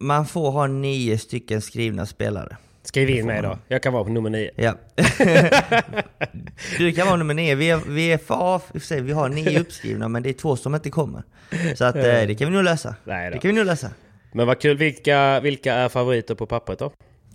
[0.00, 2.56] Man får ha nio stycken skrivna spelare.
[2.82, 3.58] Skriv in mig då.
[3.68, 4.50] Jag kan vara nummer nio.
[4.56, 4.74] Ja.
[6.78, 7.54] du kan vara nummer nio.
[7.54, 10.74] Vi är, vi är för, sig, vi har nio uppskrivna men det är två som
[10.74, 11.22] inte kommer.
[11.76, 12.94] Så att, eh, det kan vi nog lösa.
[13.04, 13.34] Nej då.
[13.34, 13.90] Det kan vi nog lösa.
[14.32, 16.92] Men vad kul, vilka, vilka är favoriter på pappret då?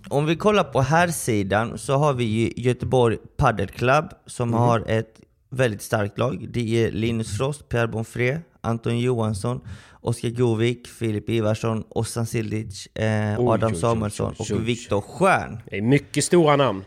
[0.08, 4.58] Om vi kollar på här sidan så har vi Göteborg Padel Club som Mhm.
[4.58, 6.46] har ett väldigt starkt lag.
[6.50, 9.60] Det är Linus Frost, Pierre Bonfré, Anton Johansson,
[10.00, 15.58] Oskar Govik, Filip Ivarsson, Ossan Sildic, eh, Oj, Adam oj, Samuelsson oj, och Viktor Stjärn.
[15.70, 16.84] Det är mycket stora namn.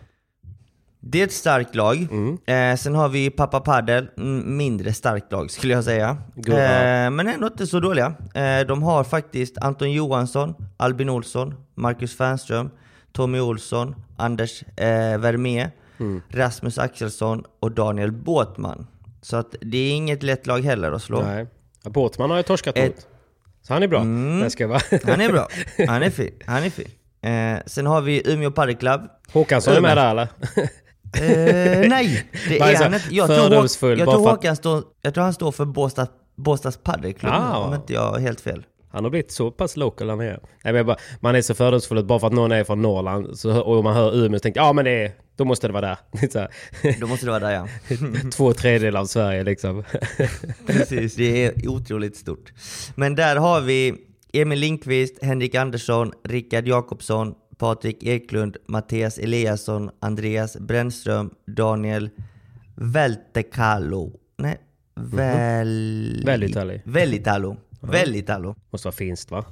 [0.99, 2.07] Det är ett starkt lag.
[2.11, 2.37] Mm.
[2.45, 6.17] Eh, sen har vi Pappa Padel, mm, mindre starkt lag skulle jag säga.
[6.35, 8.13] Eh, men ändå inte så dåliga.
[8.33, 12.69] Eh, de har faktiskt Anton Johansson, Albin Olsson, Marcus Fernström,
[13.11, 16.21] Tommy Olsson, Anders eh, Vermé, Mm.
[16.29, 18.87] Rasmus Axelsson och Daniel Båtman.
[19.21, 21.21] Så att det är inget lätt lag heller att slå.
[21.21, 21.47] Nej.
[21.83, 23.07] Båtman har ju torskat Ett- mot.
[23.61, 24.01] Så han är bra.
[24.01, 24.39] Mm.
[24.39, 24.79] Det ska vara.
[25.05, 25.47] Han är bra.
[25.87, 26.33] Han är fin.
[26.45, 26.87] Han är fin.
[27.21, 29.01] Eh, sen har vi Umeå Padel Club.
[29.33, 30.27] Håkansson är med där eller?
[31.21, 33.07] Eh, nej, det är han inte.
[33.15, 33.53] Jag tror,
[33.97, 37.57] jag tror Håkan står, jag tror han står för Båstad, Båstads padelklubb Ah.
[37.57, 38.63] om inte jag helt fel.
[38.91, 40.25] Han har blivit så pass local han är.
[40.25, 42.81] Nej, men jag bara, man är så fördomsfull att bara för att någon är från
[42.81, 45.67] Norrland så, och man hör Umeå så tänker jag, ja men det är, då måste
[45.67, 46.47] det vara där.
[46.99, 47.67] Då måste det vara där ja.
[48.31, 49.83] Två tredjedelar av Sverige liksom.
[50.65, 52.53] Precis, det är otroligt stort.
[52.95, 53.95] Men där har vi
[54.33, 62.09] Emil Lindqvist, Henrik Andersson, Rickard Jakobsson, Patrik Eklund, Mattias Eliasson, Andreas Brännström, Daniel
[62.75, 64.19] Veltekalo.
[64.37, 64.57] Nej,
[64.95, 66.23] Väl...
[66.25, 66.81] Välitali.
[66.85, 67.57] Välitalo.
[67.81, 68.55] Välitalo.
[68.71, 69.45] Måste vara finst va?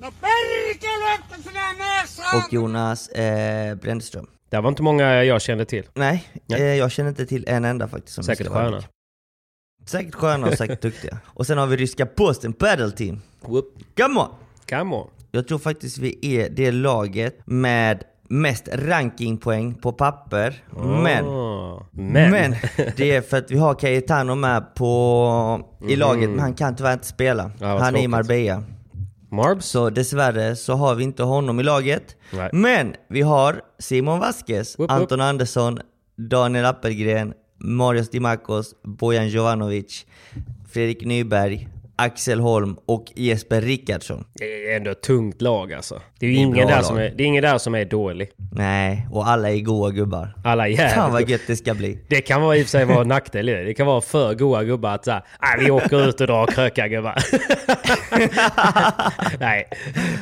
[2.33, 4.27] Och Jonas eh, Brännström.
[4.51, 5.85] Det var inte många jag kände till.
[5.93, 6.61] Nej, Nej.
[6.61, 8.15] Eh, jag känner inte till en enda faktiskt.
[8.15, 8.83] Som Säkert sköna.
[9.85, 11.17] Säkert sköna och säkert duktiga.
[11.33, 13.21] Och sen har vi ryska Posten Paddle Team.
[13.41, 13.65] Whoop.
[13.97, 14.27] Come on!
[14.69, 15.07] Come on.
[15.31, 20.63] Jag tror faktiskt vi är det laget med mest rankingpoäng på papper.
[21.03, 22.31] Men, Ah, men.
[22.31, 22.55] men
[22.97, 26.93] det är för att vi har Cayetano med på, i laget, men han kan tyvärr
[26.93, 27.51] inte spela.
[27.59, 28.09] Ja, han är i tråkigt.
[28.09, 28.63] Marbella.
[29.31, 29.65] Marbs?
[29.65, 32.15] Så dessvärre så har vi inte honom i laget.
[32.31, 32.49] Nej.
[32.53, 34.91] Men vi har Simon Vasquez, whoop.
[34.91, 35.79] Anton Andersson,
[36.17, 40.05] Daniel Appelgren, Marius Dimakos, Bojan Jovanovic,
[40.73, 44.23] Fredrik Nyberg Axel Holm och Jesper Rickardsson.
[44.33, 46.01] Det är ändå ett tungt lag alltså.
[46.19, 47.85] Det är ju Det är ingen, där som är, det är ingen där som är
[47.85, 48.29] dålig.
[48.53, 50.33] Nej, och alla är goa gubbar.
[50.43, 51.99] Alla är jävligt Fan vad gött det ska bli.
[52.09, 53.73] Det kan vara i och för sig vara en nackdel i det.
[53.73, 57.15] Kan vara för goa gubbar att säga nej vi åker ut och drar krökar gubbar.
[59.39, 59.39] nej.
[59.39, 59.67] Nej,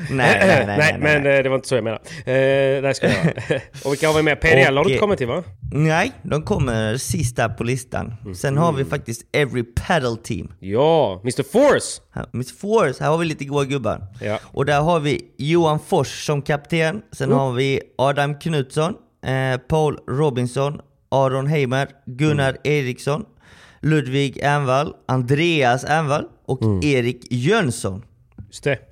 [0.10, 1.38] nej, nej, nej, men nej.
[1.38, 2.02] eh, det var inte så jag menade.
[2.26, 3.16] Eh, nej, ska jag.
[3.86, 4.42] Och vilka har vi med?
[4.42, 5.44] PDL har du inte kommit till va?
[5.72, 8.14] Nej, de kommer sist där på listan.
[8.36, 10.54] Sen har vi faktiskt Every Paddle Team.
[10.60, 12.02] Ja, Mr Force!
[12.32, 14.08] Miss Force, här har vi lite goa gubbar.
[14.22, 14.40] Ja.
[14.44, 17.02] Och där har vi Johan Fors som kapten.
[17.12, 18.94] Sen har vi Adam Knutsson,
[19.26, 23.26] eh, Paul Robinson, Aron Heimer, Gunnar Eriksson,
[23.82, 28.06] Ludvig Ernvall, Andreas Ernvall och Erik Jönsson.
[28.48, 28.89] Just det.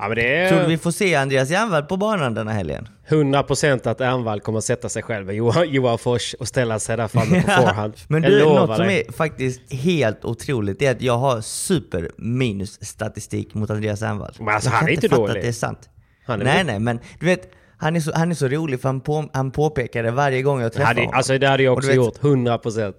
[0.00, 2.88] Ja men det Tror du är vi får se Andreas Ernvall på banan denna helgen?
[3.08, 7.08] 100% att Ernvall kommer sätta sig själv med Johan, Johan Fors och ställa sig där
[7.08, 7.94] framme på forehand.
[8.08, 12.84] Men Jag du, något som är faktiskt helt otroligt är att jag har super minus
[12.84, 14.34] statistik mot Andreas Ernvall.
[14.38, 15.36] Men alltså, jag han kan är inte fatta dålig.
[15.36, 15.88] att det är sant.
[16.26, 18.88] Han är nej, nej, men du vet, han är så, han är så rolig för
[18.88, 21.14] han, på, han påpekar det varje gång jag Det träffar hade, honom.
[21.14, 22.94] alltså det hade jag också vet- gjort, 100%.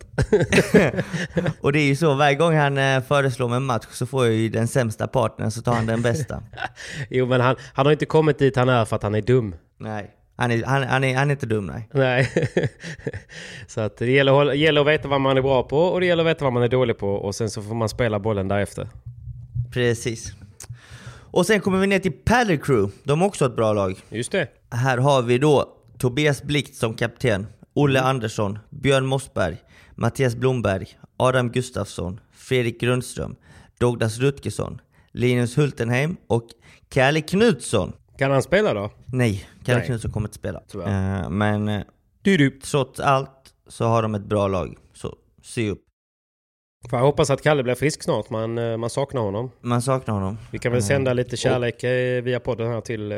[1.61, 4.25] Och det är ju så, varje gång han eh, föreslår mig en match så får
[4.25, 6.43] jag ju den sämsta partnern så tar han den bästa.
[7.09, 9.55] jo men han, han har inte kommit dit han är för att han är dum.
[9.77, 11.89] nej, han är, han, han, är, han är inte dum nej.
[11.93, 12.29] Nej.
[13.67, 16.23] så att det gäller, gäller att veta vad man är bra på och det gäller
[16.23, 18.87] att veta vad man är dålig på och sen så får man spela bollen därefter.
[19.73, 20.33] Precis.
[21.33, 22.91] Och sen kommer vi ner till Paddle Crew.
[23.03, 23.95] De har också ett bra lag.
[24.09, 24.47] Just det.
[24.71, 29.57] Här har vi då Tobias Blixt som kapten, Olle Andersson, Björn Mossberg,
[29.95, 33.35] Mattias Blomberg, Adam Gustafsson, Fredrik Grundström,
[33.79, 34.81] Douglas Rutgersson,
[35.11, 36.47] Linus Hultenheim och
[36.89, 37.93] Kalle Knutsson.
[38.17, 38.89] Kan han spela då?
[39.05, 39.87] Nej, Kalle Nej.
[39.87, 40.61] Knutsson kommer inte spela.
[40.73, 41.81] Eh, men eh,
[42.21, 42.49] Du, du.
[42.59, 44.77] trots allt så har de ett bra lag.
[44.93, 45.81] Så se upp.
[46.89, 48.29] Får jag hoppas att Kalle blir frisk snart.
[48.29, 49.51] Man, eh, man saknar honom.
[49.61, 50.37] Man saknar honom.
[50.51, 53.11] Vi kan väl sända lite kärlek eh, via podden här till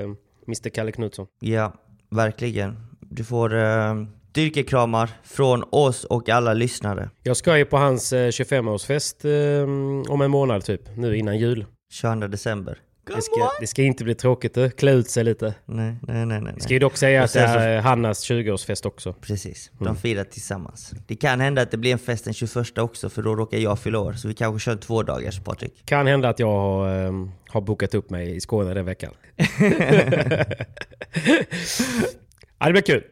[0.47, 1.27] Mr Kalle Knutsson.
[1.39, 1.73] Ja,
[2.10, 2.77] verkligen.
[3.01, 7.10] Du får uh, styrkekramar från oss och alla lyssnare.
[7.23, 11.65] Jag ska ju på hans eh, 25-årsfest eh, om en månad typ, nu innan jul.
[11.91, 12.79] 22 december.
[13.06, 15.54] Det ska, det ska inte bli tråkigt att klä ut sig lite.
[15.66, 16.42] Nej, nej, nej.
[16.42, 16.54] nej.
[16.60, 19.13] Ska ju dock säga att det så- är Hannas 20-årsfest också.
[19.13, 19.86] Precis, Mm.
[19.94, 20.94] de firar tillsammans.
[21.08, 23.80] Det kan hända att det blir en fest den 21 också för då råkar jag
[23.80, 24.13] fylla år.
[24.13, 25.82] Så vi kanske kör två dagars Patrik.
[25.86, 27.12] Kan hända att jag har, eh,
[27.50, 29.13] har bokat upp mig i Skåne den veckan.
[32.60, 33.04] ja, det blir kul.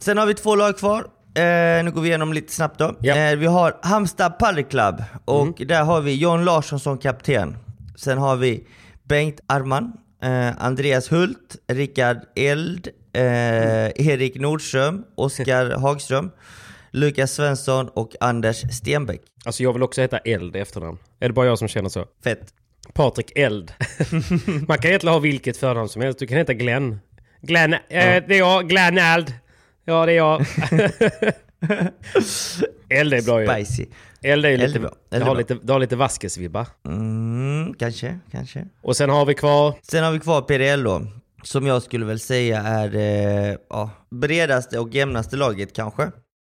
[0.00, 1.00] Sen har vi två lag kvar.
[1.34, 2.96] Eh, nu går vi igenom lite snabbt då.
[3.00, 3.16] Ja.
[3.16, 5.54] Eh, vi har Halmstad Padel Club och Mm.
[5.68, 7.56] där har vi John Larsson som kapten.
[7.96, 8.66] Sen har vi
[9.10, 9.92] Bengt Arman,
[10.22, 16.30] eh, Andreas Hult, Rickard Eld, eh, Erik Nordström, Oskar Hagström,
[16.90, 19.20] Lukas Svensson och Anders Stenbeck.
[19.44, 20.98] Alltså jag vill också heta Eld i efternamn.
[21.20, 22.04] Är det bara jag som känner så?
[22.24, 22.54] Fett.
[22.92, 23.72] Patrik Eld.
[24.68, 26.18] Man kan egentligen ha vilket förnamn som helst.
[26.18, 27.00] Du kan heta Glenn.
[27.42, 28.68] Glenn, eh, det är jag.
[28.68, 29.34] Glenn Eld.
[29.84, 30.40] Ja, det är jag.
[32.88, 33.46] Eld är bra ju.
[34.22, 36.66] Eld är ju lite, det Eld har lite, det har lite Vaskes-vibbar.
[36.86, 38.66] Mm, kanske, kanske.
[38.82, 39.74] Och sen har vi kvar...
[39.82, 41.02] Sen har vi kvar PDL då,
[41.42, 46.10] som jag skulle väl säga är eh, ja, bredaste och jämnaste laget kanske.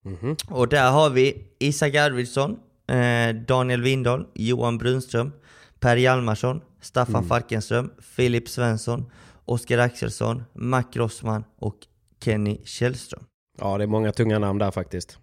[0.05, 0.37] Mhm.
[0.49, 2.57] Och där har vi Isak Arvidsson,
[2.89, 5.33] eh, Daniel Windahl, Johan Brunström,
[5.81, 7.29] Per Hjalmarsson, Staffan Mm.
[7.29, 9.11] Falkenström, Filip Svensson,
[9.45, 11.77] Oskar Axelsson, Mac Rossman och
[12.25, 13.25] Kenny Källström.
[13.61, 15.19] Ja, det är många tunga namn där faktiskt.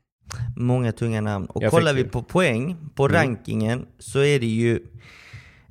[0.56, 1.46] Många tunga namn.
[1.46, 3.16] Och Jag kollar vi på poäng på Mm.
[3.16, 4.76] rankingen så är det ju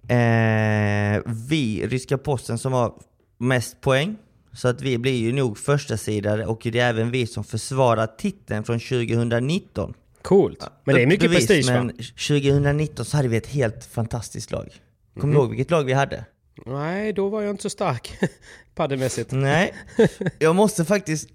[0.09, 2.93] eh, vi, Ryska Posten, som har
[3.39, 4.17] mest poäng.
[4.53, 8.07] Så att vi blir ju nog första sidare och det är även vi som försvarar
[8.07, 9.95] titeln från 2019.
[10.23, 10.65] Coolt.
[10.85, 11.93] Men det är mycket bevis, prestige Men va?
[12.29, 14.69] 2019 så hade vi ett helt fantastiskt lag.
[15.15, 15.35] Kommer Mhm.
[15.35, 16.25] du ihåg vilket lag vi hade?
[16.67, 18.19] Nej, då var jag inte så stark
[18.75, 19.33] paddelmässigt.
[19.33, 19.75] Nej,
[20.39, 21.29] jag måste faktiskt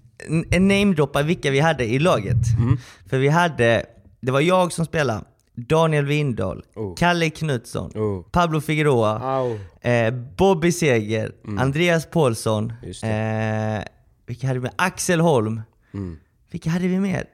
[0.60, 2.36] namedroppa vilka vi hade i laget.
[2.58, 2.76] Mm.
[3.06, 3.86] För vi hade,
[4.20, 5.24] det var jag som spelade,
[5.54, 6.94] Daniel Windahl, Oh.
[6.94, 8.22] Kalle Knutsson, Oh.
[8.22, 9.58] Pablo Figueroa, Au.
[9.90, 13.78] eh, Bobby Seger, Andreas Paulsson, Mm.
[13.78, 13.84] Eh,
[14.26, 14.68] vilka hade vi?
[14.76, 15.62] Axel Holm.
[15.94, 16.18] Mm.
[16.50, 17.24] Vilka hade vi mer?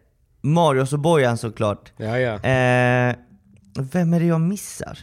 [0.41, 1.93] Marius och Bojan såklart.
[1.97, 2.35] Ja, ja.
[2.35, 3.17] Eh,
[3.93, 4.99] vem är det jag missar?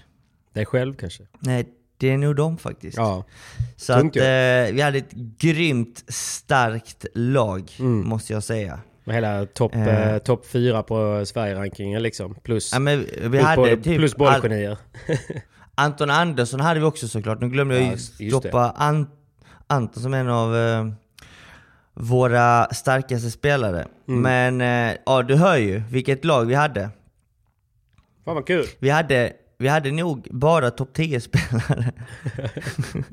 [0.54, 1.24] Dig själv kanske?
[1.40, 1.66] Nej,
[2.00, 2.98] det är nog dem faktiskt.
[2.98, 3.24] Ja.
[3.78, 8.08] Så Tungt att eh, vi hade ett grymt starkt lag, Mm.
[8.08, 8.80] måste jag säga.
[9.04, 10.12] Med hela topp Eh.
[10.14, 10.18] eh.
[10.18, 12.36] top fyra på Sverige-rankingen liksom.
[12.44, 14.78] Plus, Ja, men vi plus, hade boll, typ plus bollgenier.
[15.76, 17.42] Anton Andersson hade vi också såklart.
[17.42, 19.08] Nu glömde jag Ja, ju droppa An,
[19.68, 20.88] Anton som en av eh,
[21.94, 23.88] våra starkaste spelare.
[24.08, 24.22] Mm.
[24.22, 26.90] Men eh, ja, du hör ju vilket lag vi hade.
[28.26, 28.66] Fan vad kul.
[28.80, 31.92] Vi hade vi hade nog bara topp 10-spelare.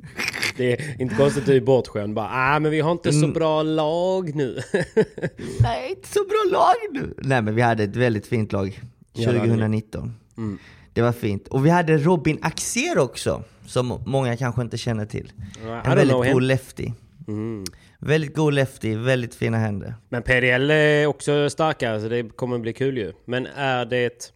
[0.57, 2.15] Det är inte konstigt att du är bortskämd.
[2.15, 3.33] Bara, ah, men vi har inte så Mm.
[3.33, 4.61] bra lag nu.
[5.61, 7.15] Nej, inte så bra lag nu!
[7.19, 8.81] Nej men vi hade ett väldigt fint lag
[9.13, 9.49] Ja, det hade ni.
[9.49, 10.15] 2019.
[10.93, 11.49] Det var fint.
[11.49, 15.33] Och vi hade Robin Axer också, som många kanske inte känner till.
[15.85, 16.91] En väldigt god lefty.
[17.29, 17.65] Mm.
[17.99, 19.95] Väldigt god lefty, väldigt fina händer.
[20.09, 23.13] Men PDL är också starkare så det kommer bli kul ju.
[23.25, 24.33] Men är det...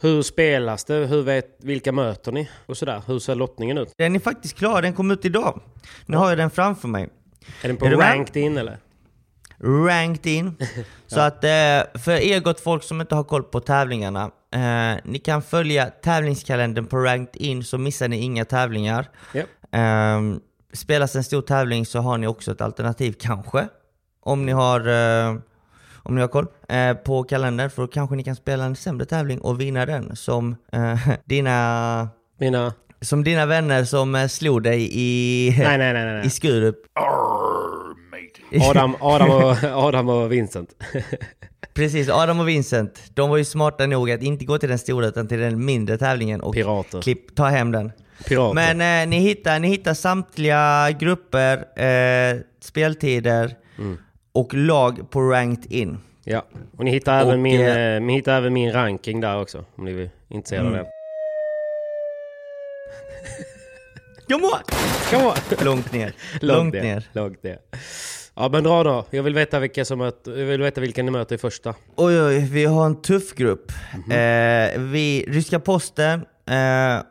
[0.00, 0.94] Hur spelas det?
[0.94, 2.48] Hur vet, vilka möter ni?
[2.66, 3.02] Och sådär.
[3.06, 3.92] Hur ser lottningen ut?
[3.96, 5.60] Den är faktiskt klar, den kom ut idag.
[6.06, 7.08] Nu har jag den framför mig.
[7.62, 8.78] Är den på Är ranked in eller?
[9.60, 10.56] Ranked in.
[11.06, 15.18] Så att eh, för er gott folk som inte har koll på tävlingarna, eh, ni
[15.18, 19.10] kan följa tävlingskalendern på Ranked in så missar ni inga tävlingar.
[19.34, 19.48] Japp.
[19.72, 20.40] Um,
[20.72, 23.68] spelas en stor tävling så har ni också ett alternativ kanske.
[24.20, 25.34] Om ni har, eh,
[26.08, 29.06] om ni har koll eh, på kalendern för då kanske ni kan spela en sämre
[29.06, 32.74] tävling och vinna den som eh, dina Mina...
[33.00, 36.26] som dina vänner som eh, slog dig i, Nej, nej, nej, nej.
[36.26, 36.30] i.
[36.30, 36.76] Skurup.
[38.70, 40.70] Adam, Adam, och, Adam och Vincent.
[41.74, 45.06] Precis, Adam och Vincent, de var ju smarta nog att inte gå till den stora
[45.06, 47.02] utan till den mindre tävlingen och Pirater.
[47.02, 47.92] klipp, ta hem den.
[48.28, 48.54] Pirater.
[48.54, 53.98] Men eh, ni, hittar, ni hittar samtliga grupper, eh, speltider Mm.
[54.38, 55.98] Och lag på Ranked In.
[56.24, 56.44] Ja.
[56.76, 59.64] Och ni hittar, även Och, min, eh, eh, ni hittar även min ranking där också.
[59.76, 60.80] Om ni är intresserade Mm.
[60.80, 60.90] av det.
[64.34, 64.58] Come on!
[65.10, 65.34] Come on.
[65.64, 66.12] Långt ner.
[66.40, 67.04] Långt ner.
[67.12, 67.58] Långt ner.
[68.34, 69.04] Ja men dra då.
[69.10, 71.74] Jag vill veta vilka som möter, jag vill veta vilka ni möter i första.
[71.96, 73.72] Oj, oj, vi har en tuff grupp.
[73.94, 74.12] Mhm.
[74.12, 76.20] Eh, vi, Ryska Posten,
[76.50, 77.02] eh,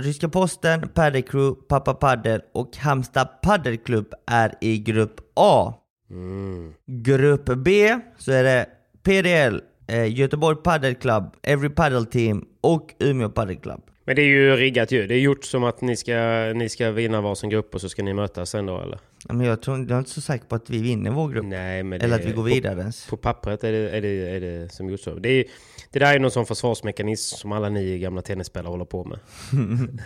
[0.00, 5.74] Ryska Posten, Padel Crew, Pappa Paddel och Halmstad Paddelklubb är i grupp A.
[6.10, 6.72] Mm.
[6.86, 8.66] Grupp B så är det
[9.02, 13.80] PDL, eh, Göteborg Padel Club, Every Paddle Team och Umeå Padel Club.
[14.06, 15.06] Men det är ju riggat ju.
[15.06, 16.14] Det är gjort som att ni ska,
[16.54, 18.98] ni ska vinna varsin grupp och så ska ni mötas sen då eller?
[19.28, 21.44] Men jag, tror, jag är inte så säker på att vi vinner vår grupp.
[21.44, 23.06] Nej men Eller att vi går på- vidare ens.
[23.06, 25.14] På pappret är det, är det, är det som gjort så.
[25.14, 25.44] Det, är,
[25.90, 29.18] det där är någon sån försvarsmekanism som alla ni gamla tennisspelare håller på med.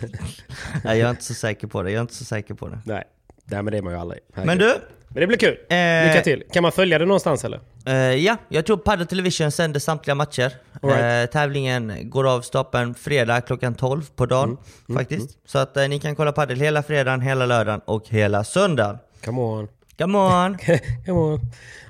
[0.84, 1.90] Nej, jag är inte så säker på det.
[1.90, 2.80] Jag är inte så säker på det.
[2.84, 3.04] Nej,
[3.44, 4.20] Nej men det är man ju aldrig.
[4.34, 4.68] Men Herregud.
[4.68, 4.74] du!
[5.08, 5.56] Men det blir kul.
[5.68, 6.42] Eh, Lycka till.
[6.52, 7.60] Kan man följa det någonstans eller?
[7.86, 10.52] Eh, ja, jag tror Padel Television sänder samtliga matcher.
[10.82, 11.28] Right.
[11.28, 14.56] Eh, tävlingen går av stapeln fredag klockan 12 på dagen
[14.88, 15.38] Mm, faktiskt.
[15.46, 18.98] Så att eh, ni kan kolla padel hela fredagen, hela lördagen och hela söndagen.
[19.24, 19.68] Come on.
[19.98, 20.58] Come on!
[21.06, 21.40] Come on.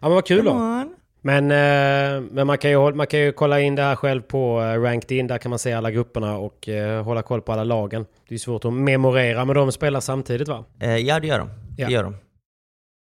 [0.00, 0.56] Ja men vad kul Come då.
[0.56, 0.94] on!
[1.20, 4.60] Men, eh, men man, kan ju, man kan ju kolla in det här själv på
[4.60, 5.26] eh, Ranked In.
[5.26, 6.68] Där kan man se alla grupperna och
[7.04, 8.06] hålla koll på alla lagen.
[8.28, 10.64] Det är svårt att memorera men de spelar samtidigt va?
[10.78, 11.50] Ja, det gör de.
[11.76, 11.86] Ja.
[11.86, 12.14] Det gör de.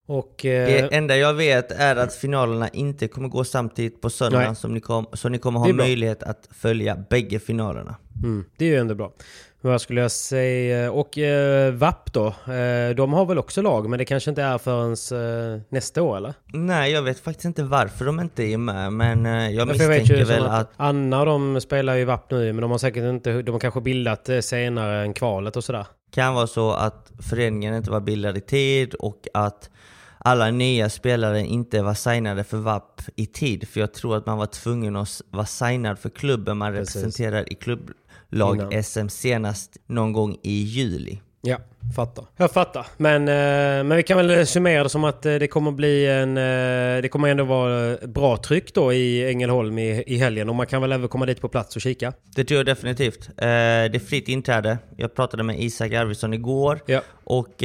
[0.08, 0.44] Och...
[0.44, 4.74] Eh, Det enda jag vet är att finalerna inte kommer gå samtidigt på söndagen, som
[4.74, 7.96] ni kom, så ni kommer ha möjlighet att följa bägge finalerna.
[8.22, 9.12] Mm, det är ju ändå bra.
[9.60, 10.92] Vad skulle jag säga?
[10.92, 12.26] Och eh, VAP då?
[12.26, 16.16] Eh, de har väl också lag, men det kanske inte är förrän eh, nästa år
[16.16, 16.34] eller?
[16.52, 20.16] Nej, jag vet faktiskt inte varför de inte är med, men eh, jag jag misstänker
[20.16, 20.70] ju väl som att...
[20.76, 23.42] Anna de spelar ju VAP nu, men de har säkert inte...
[23.42, 25.86] De har kanske bildat eh, senare än kvalet och sådär.
[26.14, 29.70] kan vara så att föreningen inte var bildad i tid och att
[30.18, 33.68] alla nya spelare inte var signade för VAP i tid.
[33.68, 36.96] För jag tror att man var tvungen att vara signad för klubben man Precis.
[36.96, 38.84] representerar i klubblag Innan.
[38.84, 41.20] SM senast någon gång i juli.
[41.40, 41.58] Ja,
[41.96, 42.24] fattar.
[42.36, 42.86] Jag fattar.
[42.96, 46.36] Men, eh, men vi kan väl summera det som att eh, det kommer bli en...
[46.36, 50.48] Eh, det kommer ändå vara bra tryck då i Ängelholm i, i helgen.
[50.48, 52.12] Och man kan väl även komma dit på plats och kika.
[52.36, 53.30] Det tror jag definitivt.
[53.36, 54.78] Det är fritt inträde.
[54.96, 56.80] Jag pratade med Isak Arvidsson igår.
[56.86, 57.00] Ja.
[57.24, 57.62] Och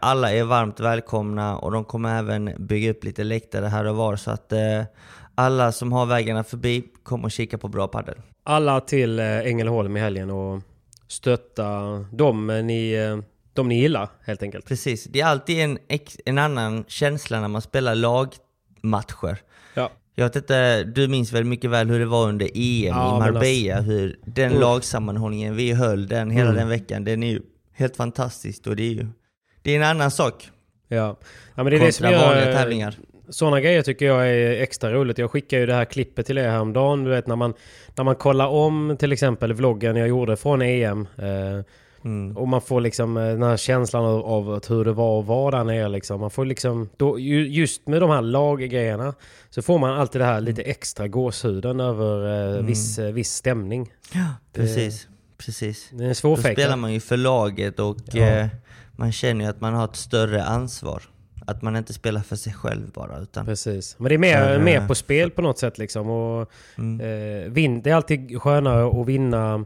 [0.00, 4.16] alla är varmt välkomna och de kommer även bygga upp lite läktare här och var.
[4.16, 4.52] Så att
[5.34, 8.14] alla som har vägarna förbi kommer och kika på bra padel.
[8.44, 10.62] Alla till Ängelholm i helgen och
[11.08, 13.18] stötta dem ni, eh,
[13.54, 14.66] de ni gillar helt enkelt.
[14.66, 15.78] Precis, det är alltid en,
[16.24, 19.36] en annan känsla när man spelar lagmatcher.
[19.74, 19.90] Ja.
[20.14, 22.88] Jag vet inte, du minns väl mycket väl hur det var under EM Ja, i
[22.88, 24.60] men alltså- Marbella, hur den Uff.
[24.60, 26.56] lagsammanhållningen vi höll den hela Mm.
[26.56, 27.42] den veckan, den är ju
[27.72, 29.06] helt fantastisk och det är ju
[29.62, 30.50] det är en annan sak
[30.88, 30.96] Ja.
[31.54, 32.52] ja, men det är det som kontra gör...
[32.52, 32.94] tävlingar.
[33.30, 35.18] Sådana grejer tycker jag är extra roligt.
[35.18, 37.04] Jag skickade ju det här klippet till er häromdagen.
[37.04, 37.54] Du vet när man,
[37.96, 41.06] när man kollar om till exempel vloggen jag gjorde från EM.
[41.18, 41.64] Eh,
[42.04, 42.36] Mm.
[42.36, 45.56] Och man får liksom eh, den här känslan av, av hur det var att vara
[45.58, 46.20] där nere liksom.
[46.20, 49.14] Man får liksom, då, ju- just med de här laggrejerna
[49.50, 53.92] så får man alltid det här lite extra gåshuden över eh, viss, eh, viss stämning.
[54.14, 55.08] Ja, precis.
[55.38, 55.88] precis.
[55.92, 58.22] Det är en Då spelar man ju för laget och Ja.
[58.26, 58.46] eh,
[58.96, 61.02] man känner ju att man har ett större ansvar.
[61.48, 63.46] Att man inte spelar för sig själv bara utan...
[63.46, 63.96] Precis.
[63.98, 66.10] Men det är mer, För, eh, mer på spel på något sätt liksom.
[66.10, 67.00] Och, Mm.
[67.00, 69.64] eh, vin, det är alltid skönare att vinna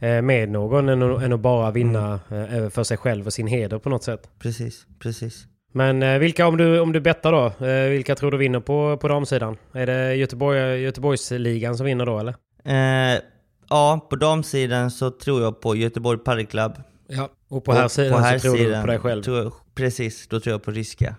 [0.00, 2.64] eh, med någon än, än att bara vinna Mm.
[2.64, 4.28] eh, för sig själv och sin heder på något sätt.
[4.38, 5.46] Precis, precis.
[5.72, 8.96] Men eh, vilka, om du, om du bettar då, eh, vilka tror du vinner på,
[8.96, 9.56] på damsidan?
[9.72, 12.34] Är det Göteborg, Göteborgsligan som vinner då eller?
[12.64, 13.20] Eh,
[13.68, 16.72] ja, på damsidan så tror jag på Göteborg Padel Club.
[17.08, 17.28] Ja.
[17.54, 19.22] Och på här sidan så tror du på dig själv?
[19.22, 21.14] Tror precis, då tror jag på ryska.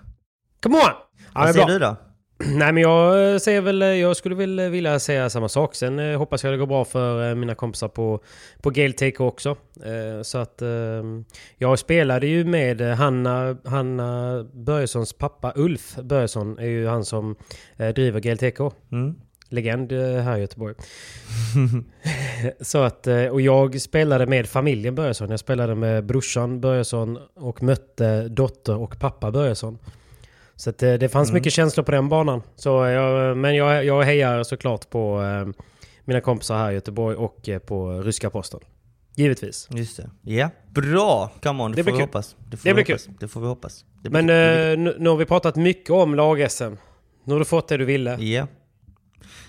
[0.63, 0.81] Come on!
[0.83, 0.95] Ja,
[1.33, 1.73] Vad säger bra.
[1.73, 1.95] du då?
[2.45, 5.75] Nej men jag eh, säger väl, jag skulle väl eh, vilja säga samma sak.
[5.75, 8.19] Sen eh, hoppas jag det går bra för eh, mina kompisar på,
[8.61, 9.49] på Gale Take också.
[9.85, 11.03] Eh, så att eh,
[11.57, 17.35] jag spelade ju med eh, Hanna, Hanna Börjessons pappa Ulf Börjesson är ju han som
[17.77, 18.59] eh, driver Gale TK.
[18.91, 19.15] Mm.
[19.49, 20.75] Legend eh, här i Göteborg.
[22.61, 25.29] så att, eh, och jag spelade med familjen Börjesson.
[25.29, 29.77] Jag spelade med brorsan Börjesson och mötte dotter och pappa Börjesson.
[30.55, 32.41] Så att, eh, det fanns mycket känslor på den banan.
[32.55, 35.21] Så jag, men jag, jag hejar såklart på
[36.05, 38.59] mina kompisar här i Göteborg och på ryska posten.
[39.15, 39.67] Givetvis.
[39.71, 40.09] Just det.
[40.21, 40.49] Ja.
[40.69, 41.31] Bra!
[41.43, 42.05] Come on, det, Det får vi kul.
[42.05, 42.35] hoppas.
[42.49, 43.09] Det får Det vi blir hoppas.
[43.19, 43.85] Det får vi hoppas.
[44.03, 44.71] Men kul.
[44.71, 46.77] Eh, nu, nu har vi pratat mycket om lag-SM.
[47.23, 48.17] Nu har du fått det du ville.
[48.17, 48.27] kul.
[48.27, 48.47] Ja.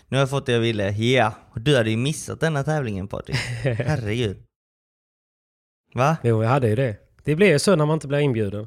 [0.09, 0.91] Nu har jag fått det jag ville.
[0.91, 1.33] Ja.
[1.55, 3.37] Och Du hade ju missat denna tävlingen Patrik.
[3.63, 4.37] Herregud.
[5.95, 6.17] Va?
[6.23, 6.97] Jo, jag hade ju det.
[7.25, 8.67] Det blir ju så när man inte blir inbjuden.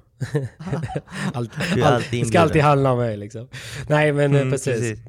[1.34, 1.52] allt,
[1.84, 3.48] alltid det ska alltid handla om mig liksom.
[3.88, 4.74] Nej men eh, Mm, precis.
[4.74, 5.00] precis.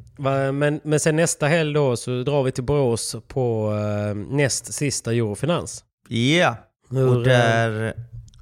[0.53, 5.13] Men, men sen nästa helg då så drar vi till Borås på eh, näst sista
[5.13, 5.85] Eurofinans.
[6.09, 6.57] Ja.
[6.91, 7.95] Hur, Och där...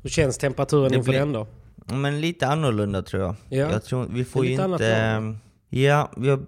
[0.02, 1.46] hur känns temperaturen inför blir- den då?
[1.92, 3.34] Men lite annorlunda tror jag.
[3.48, 3.72] Ja.
[3.72, 4.94] Jag tror, vi får ju annat inte...
[4.96, 5.38] ehm,
[5.70, 6.40] Ja, vi har,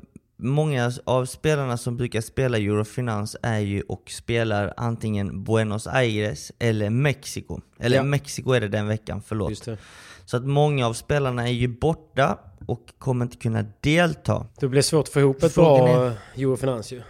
[0.43, 6.91] många av spelarna som brukar spela Eurofinans är ju och spelar antingen Buenos Aires eller
[6.91, 7.61] Mexiko.
[7.79, 8.03] Eller Ja.
[8.03, 9.69] Mexiko är det den veckan, förlåt.
[10.25, 14.47] Så att många av spelarna är ju borta och kommer inte kunna delta.
[14.61, 17.03] Det blir svårt att få ihop ett Frågan bra är- Eurofinans ju.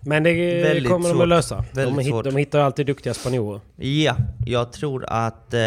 [0.00, 1.22] Men det Väldigt kommer de svårt.
[1.22, 1.64] att lösa.
[1.74, 2.24] De, svårt.
[2.24, 3.60] de hittar alltid duktiga spanjorer.
[3.76, 4.16] Ja,
[4.46, 5.58] jag tror att eh,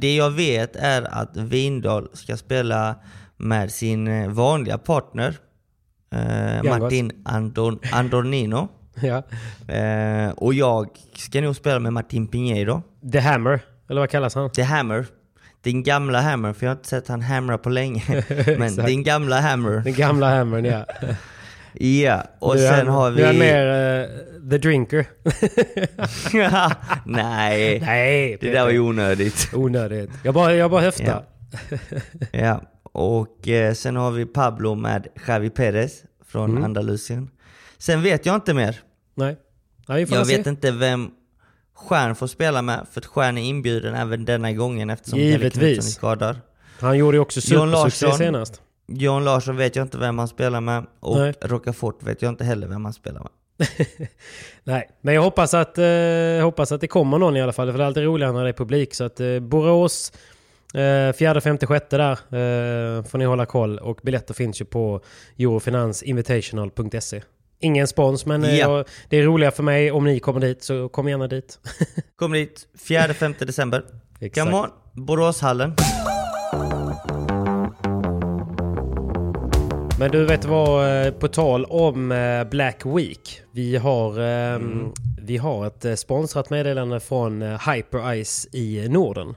[0.00, 2.94] det jag vet är att Vindal ska spela
[3.36, 5.34] med sin eh, vanliga partner
[6.12, 6.78] eh.
[6.78, 8.68] Martin Andor, Andornino.
[9.00, 9.22] Ja.
[9.74, 12.82] Eh, och jag ska nog spela med Martin Pinheiro.
[13.12, 14.50] The Hammer, eller vad kallas han?
[14.50, 15.06] The Hammer.
[15.62, 18.02] Din gamla Hammer, för jag har inte sett han hamra på länge.
[18.58, 19.80] Men din gamla Hammer.
[19.80, 20.86] Den gamla Hammern ja.
[21.80, 23.40] Ja, och är sen han, har Nu är han vi...
[23.40, 23.66] mer
[24.02, 25.06] eh, The Drinker.
[27.04, 29.50] Nej, Nej, det där var ju onödigt.
[29.54, 30.10] onödigt.
[30.22, 31.24] Jag bara, jag bara höftar.
[31.70, 31.78] Ja.
[32.32, 32.60] Ja,
[32.96, 36.64] och eh, sen har vi Pablo med Javi Perez från Mm.
[36.64, 37.30] Andalusien.
[37.78, 38.80] Sen vet jag inte mer.
[39.14, 39.36] Nej.
[39.86, 40.36] Får Jag se.
[40.36, 41.10] vet inte vem
[41.74, 45.78] Stjärn får spela med, för att Stjärn är inbjuden även denna gången eftersom Givetvis.
[45.78, 46.36] Är skadad.
[46.80, 48.60] Han gjorde ju också supersuccé senast.
[48.88, 51.34] John Larsson vet jag inte vem han spelar med och Nej.
[51.40, 53.30] Rocafort vet jag inte heller vem han spelar med.
[54.64, 55.84] Nej, men jag hoppas att, eh,
[56.42, 57.70] hoppas att det kommer någon i alla fall.
[57.72, 58.94] För det är alltid roligare när det är publik.
[58.94, 60.12] Så att eh, Borås,
[61.16, 63.78] fjärde, femte, sjätte där eh, får ni hålla koll.
[63.78, 65.00] Och biljetter finns ju på
[65.38, 67.22] eurofinansinvitational.se.
[67.60, 68.84] Ingen spons, men eh, Ja.
[69.08, 70.62] det är roligare för mig om ni kommer dit.
[70.62, 71.58] Så kom gärna dit.
[72.16, 73.82] Kom dit 4-5 december.
[74.20, 74.44] Exakt.
[74.50, 74.70] Come on,
[75.06, 75.74] Boråshallen.
[79.98, 83.40] Men du vet vad, eh, på tal om eh, Black Week.
[83.52, 84.92] Vi har, eh, Mm.
[85.22, 89.34] vi har ett eh, sponsrat meddelande från eh, Hyper Ice i Norden.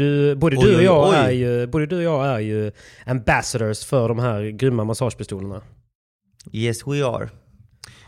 [0.00, 1.16] Du, både, Oj, du och jag oj.
[1.16, 2.72] är ju, både du och jag är ju
[3.06, 5.60] ambassadors för de här grymma massagepistolerna.
[6.52, 7.28] Yes we are.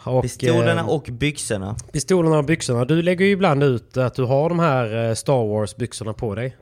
[0.04, 1.76] Och, Pistolerna eh, och byxorna.
[1.92, 2.84] pistolerna och byxorna.
[2.84, 6.56] Du lägger ju ibland ut att du har de här eh, Star Wars-byxorna på dig.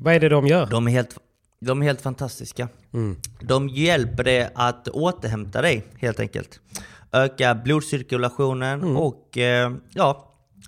[0.00, 0.66] Vad är det de gör?
[0.66, 1.18] De är helt,
[1.60, 2.68] de är helt fantastiska.
[2.94, 3.16] Mm.
[3.40, 6.60] De hjälper dig att återhämta dig helt enkelt.
[7.12, 8.96] Öka blodcirkulationen Mm.
[8.96, 10.25] och eh, ja,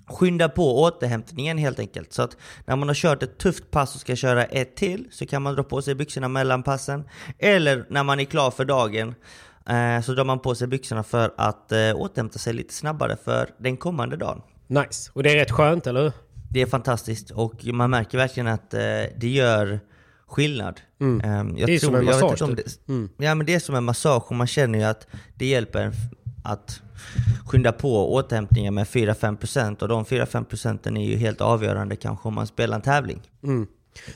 [0.09, 2.13] skynda på återhämtningen helt enkelt.
[2.13, 5.25] Så att när man har kört ett tufft pass och ska köra ett till så
[5.25, 7.03] kan man dra på sig byxorna mellan passen.
[7.39, 9.15] Eller när man är klar för dagen
[9.69, 13.49] eh, så drar man på sig byxorna för att eh, återhämta sig lite snabbare för
[13.57, 14.41] den kommande dagen.
[14.67, 15.11] Nice.
[15.13, 16.11] Och det är rätt skönt, eller hur?
[16.51, 18.79] Det är fantastiskt och man märker verkligen att eh,
[19.17, 19.79] det gör
[20.27, 20.81] skillnad.
[21.01, 21.21] Mm.
[21.21, 22.57] Ehm, jag Det är som en massage, typ.
[22.57, 23.09] det, Mm.
[23.17, 25.91] Ja men det är som en massage och man känner ju att det hjälper
[26.43, 26.81] att
[27.45, 32.33] skynda på återhämtningen med 4-5% och de 4-5 procenten är ju helt avgörande kanske om
[32.33, 33.21] man spelar en tävling.
[33.43, 33.67] Mm.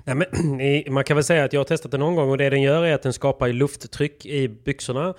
[0.03, 2.49] Nej, men, man kan väl säga att jag har testat den någon gång och det
[2.49, 5.13] den gör är att den skapar lufttryck i byxorna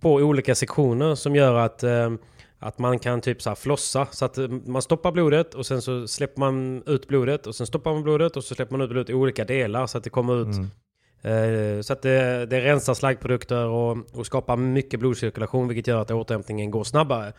[0.00, 2.10] på olika sektioner som gör att, eh,
[2.58, 4.06] att man kan typ så flossa.
[4.10, 7.66] Så att eh, man stoppar blodet och sen så släpper man ut blodet och sen
[7.66, 10.10] stoppar man blodet och så släpper man ut blodet i olika delar så att det
[10.10, 10.64] kommer ut eh,
[11.82, 16.70] så att det, det rensar slaggprodukter och, och skapar mycket blodcirkulation vilket gör att återhämtningen
[16.70, 17.32] går snabbare.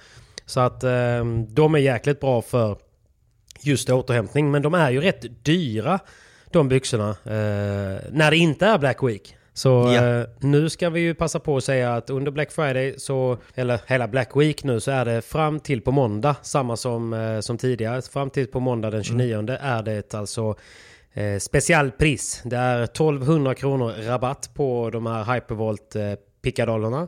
[0.45, 2.77] Så att eh, de är jäkligt bra för
[3.61, 4.51] just återhämtning.
[4.51, 5.99] Men de är ju rätt dyra
[6.51, 9.35] de byxorna eh, när det inte är Black Week.
[9.53, 10.05] Så Ja.
[10.19, 13.79] eh, nu ska vi ju passa på att säga att under Black Friday, så, eller
[13.87, 17.57] hela Black Week nu, så är det fram till på måndag, samma som, eh, som
[17.57, 18.01] tidigare.
[18.01, 20.55] Fram till på måndag den 29 är det alltså
[21.17, 22.41] eh, specialpris.
[22.45, 27.07] Det är 1200 kronor rabatt på de här Hypervolt eh, pickadollerna.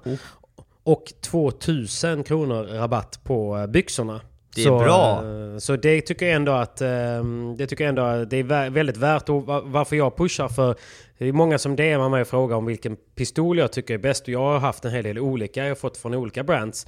[0.84, 4.22] Och 2000 kronor rabatt på eh, byxorna.
[4.56, 5.24] Det är så, bra.
[5.54, 7.24] eh, Så det tycker jag ändå att eh,
[7.58, 9.30] det tycker jag ändå att det är vä- väldigt värt.
[9.30, 10.76] Och va- varför jag pushar för
[11.18, 14.24] det är många som DMar mig och frågar om vilken pistol jag tycker är bäst.
[14.24, 15.64] Och jag har haft en hel del olika.
[15.64, 16.88] Jag har fått från olika brands.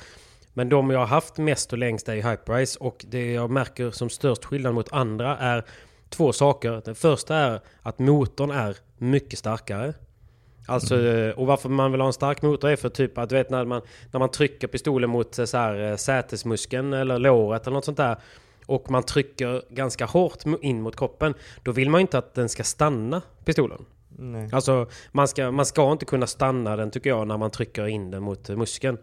[0.53, 2.77] Men de jag har haft mest och längst är Hyperice.
[2.79, 5.63] Och det jag märker som störst skillnad mot andra är
[6.11, 6.81] två saker.
[6.85, 9.93] Den första är att motorn är mycket starkare.
[10.67, 10.95] Alltså,
[11.35, 13.65] och varför man vill ha en stark motor är för typ att du vet när
[13.65, 13.81] man,
[14.11, 17.97] när man trycker pistolen mot eh, så här, eh, sätesmuskeln eller låret eller något sånt
[17.97, 18.17] där.
[18.65, 21.33] Och man trycker ganska hårt in mot kroppen.
[21.63, 23.85] Då vill man inte att den ska stanna, pistolen.
[24.09, 24.49] Nej.
[24.51, 28.11] Alltså man ska, man ska inte kunna stanna den tycker jag när man trycker in
[28.11, 28.97] den mot eh, muskeln.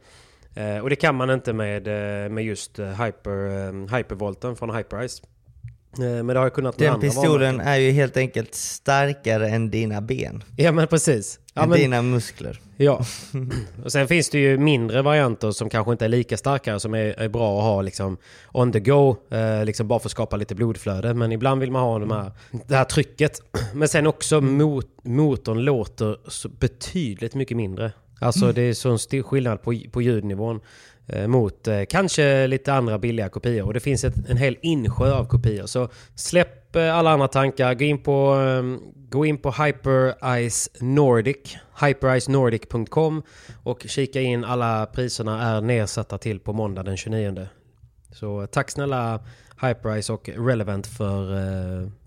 [0.54, 4.74] Eh, och det kan man inte med, eh, med just eh, hyper, eh, hypervolten från
[4.74, 5.22] Hyperice.
[5.92, 7.72] Eh, men det har jag kunnat Den pistolen varumärken.
[7.72, 10.44] är ju helt enkelt starkare än dina ben.
[10.56, 11.40] Ja men precis.
[11.54, 12.60] Ja, än men, dina muskler.
[12.76, 13.04] Ja.
[13.84, 17.20] Och sen finns det ju mindre varianter som kanske inte är lika starka som är,
[17.20, 18.16] är bra att ha liksom
[18.52, 19.16] on the go.
[19.30, 21.14] Eh, liksom bara för att skapa lite blodflöde.
[21.14, 22.32] Men ibland vill man ha de här,
[22.66, 23.42] det här trycket.
[23.74, 26.16] Men sen också mot, motorn låter
[26.58, 27.92] betydligt mycket mindre.
[28.20, 30.60] Alltså det är sån skillnad på, på ljudnivån.
[31.08, 33.66] Eh, mot eh, kanske lite andra billiga kopior.
[33.66, 35.66] Och det finns ett, en hel insjö av kopior.
[35.66, 37.74] Så släpp eh, alla andra tankar.
[37.74, 41.56] Gå in på, eh, gå in på Hyperice Nordic.
[41.80, 43.22] Hypericenordic.com
[43.62, 44.44] och kika in.
[44.44, 47.48] Alla priserna är nedsatta till på måndag den 29.
[48.12, 49.20] Så tack snälla
[49.62, 51.26] Hyperice och Relevant för,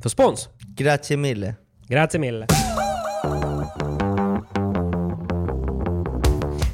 [0.02, 0.50] för spons.
[0.60, 1.56] Grazie mille.
[1.88, 2.48] Grazie mille.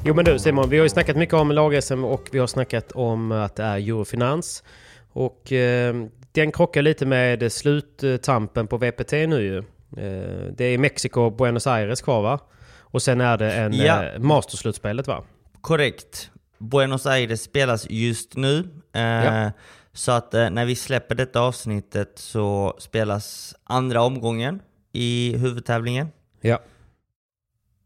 [0.07, 2.91] Jo men du Simon, vi har ju snackat mycket om lag-SM och vi har snackat
[2.91, 4.63] om att det är Eurofinans.
[5.09, 5.95] Och eh,
[6.31, 9.57] den krockar lite med sluttampen på VPT nu ju.
[9.57, 12.39] Eh, det är Mexiko och Buenos Aires kvar va?
[12.79, 14.03] Och sen är det en Ja.
[14.05, 15.23] eh, Masterslutspelet va?
[15.61, 16.31] Korrekt.
[16.57, 18.59] Buenos Aires spelas just nu.
[18.93, 19.51] Eh, Ja.
[19.93, 24.59] Så att eh, när vi släpper detta avsnittet så spelas andra omgången
[24.93, 26.07] i huvudtävlingen.
[26.41, 26.59] Ja.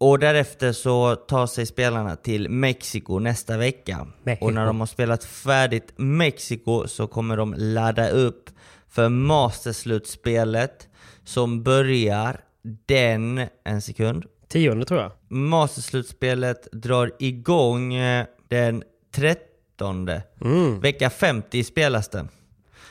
[0.04, 4.08] Och därefter så tar sig spelarna till Mexiko nästa vecka.
[4.24, 4.46] Mexiko.
[4.46, 8.50] Och när de har spelat färdigt Mexiko så kommer de ladda upp
[8.90, 10.88] för Masterslutspelet
[11.24, 12.40] som börjar
[12.86, 15.12] den, en sekund, Tionde tror jag.
[15.28, 18.84] Masterslutspelet drar igång eh, den
[19.16, 20.10] 13.
[20.42, 20.80] Mm.
[20.80, 22.30] Vecka 50 spelas den.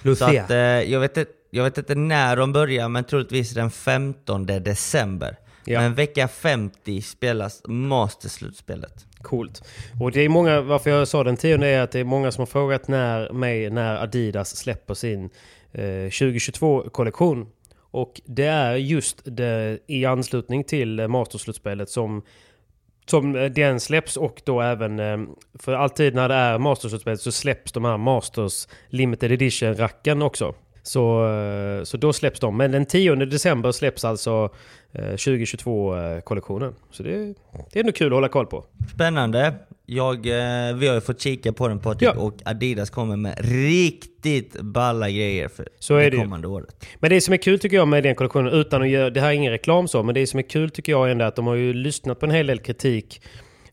[0.03, 0.45] Så Lucia.
[0.45, 4.47] att, eh, jag, vet, inte- jag vet inte när de börjar, men troligtvis den 15
[4.47, 5.37] december.
[5.65, 5.81] Ja.
[5.81, 9.07] Men vecka 50 spelas Masterslutspelet.
[9.23, 9.63] Coolt.
[10.01, 12.43] Och det är många, varför jag sa den tionde är att det är många som
[12.43, 15.31] har frågat när, mig när Adidas släpper sin
[15.73, 17.47] eh, 2022-kollektion.
[17.91, 22.23] Och det är just det, i anslutning till eh, Masterslutspelet som,
[23.07, 25.19] som eh, den släpps och då även, eh,
[25.55, 30.55] för alltid när det är Masterslutspelet så släpps de här Masters Limited Edition-racken också.
[30.83, 32.57] Så, eh, så då släpps de.
[32.57, 34.49] Men den 10 december släpps alltså
[34.93, 36.75] eh, 2022-kollektionen.
[36.91, 37.35] Så det,
[37.73, 38.65] det är nog kul att hålla koll på.
[38.95, 39.55] Spännande.
[39.87, 42.21] Jag, eh, vi har ju fått kika på den Patrik Ja.
[42.21, 46.87] och Adidas kommer med riktigt balla grejer för Så är det det kommande året.
[47.01, 49.29] Men det som är kul tycker jag med den kollektionen, utan att göra, det här
[49.29, 51.47] är ingen reklam så, men det som är kul tycker jag ändå är att de
[51.47, 53.23] har ju lyssnat på en hel del kritik.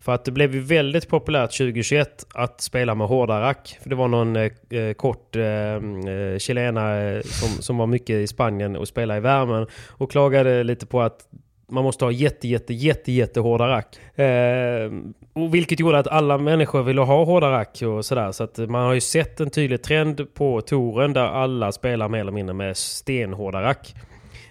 [0.08, 3.78] För att det blev ju väldigt populärt 2021 att spela med hårda rack.
[3.82, 8.16] För det var någon eh, eh kort eh, eh chilenare eh, som, som var mycket
[8.16, 11.20] i Spanien och spelade i värmen och klagade lite på att
[11.70, 14.20] man måste ha jätte, jätte, jätte, jätte hårda rack.
[14.20, 14.92] Eh,
[15.34, 18.32] och vilket gjorde att alla människor ville ha hårda rack och sådär.
[18.32, 22.20] Så att man har ju sett en tydlig trend på touren där alla spelar mer
[22.20, 23.96] eller mindre med stenhårda rack.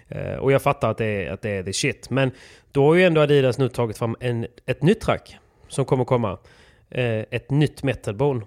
[0.07, 2.09] Eh, och jag fattar att det, är, att det är the shit.
[2.09, 2.31] Men
[2.71, 5.37] då har ju ändå Adidas nu tagit fram en, ett nytt rack
[5.67, 6.37] som kommer komma.
[6.89, 8.41] Eh, ett nytt metalbone.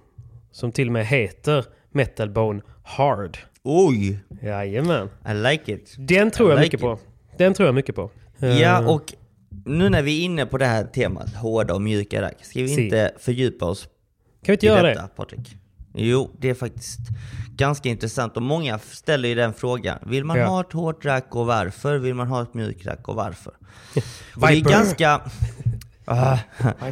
[0.53, 3.39] Som till och med heter metalbone hard.
[3.63, 4.19] Oj!
[4.43, 5.09] Jajamän.
[5.31, 5.95] I like it.
[5.99, 6.99] Den tror I jag like mycket på.
[7.37, 8.11] Den tror jag mycket på.
[8.41, 9.15] Eh, Ja, och
[9.65, 12.69] nu när vi är inne på det här temat, hårda och mjuka rack, ska vi
[12.69, 12.85] Si.
[12.85, 13.91] inte fördjupa oss Kan
[14.47, 15.09] vi inte göra detta, det?
[15.09, 15.57] Patrik?
[15.95, 16.99] Jo, det är faktiskt
[17.57, 19.99] ganska intressant och många ställer ju den frågan.
[20.07, 20.47] Vill man Ja.
[20.47, 21.99] ha ett hårt rack och varför?
[21.99, 23.53] Vill man ha ett mjukt rack och varför?
[24.37, 25.21] och det är ganska...
[26.05, 26.39] Ah,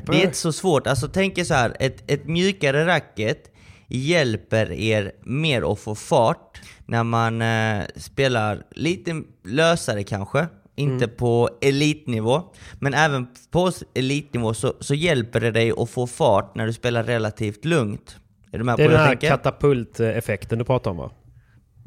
[0.06, 0.86] det är inte så svårt.
[0.86, 3.52] Alltså tänk er så här, ett, ett mjukare racket
[3.88, 10.46] hjälper er mer att få fart när man eh, spelar lite lösare kanske.
[10.74, 11.16] Inte Mm.
[11.16, 12.42] på elitnivå,
[12.80, 17.04] men även på elitnivå så, så hjälper det dig att få fart när du spelar
[17.04, 18.16] relativt lugnt.
[18.52, 19.28] Är du med Det är på den vad jag här tänker?
[19.28, 21.11] katapulteffekten du pratar om va?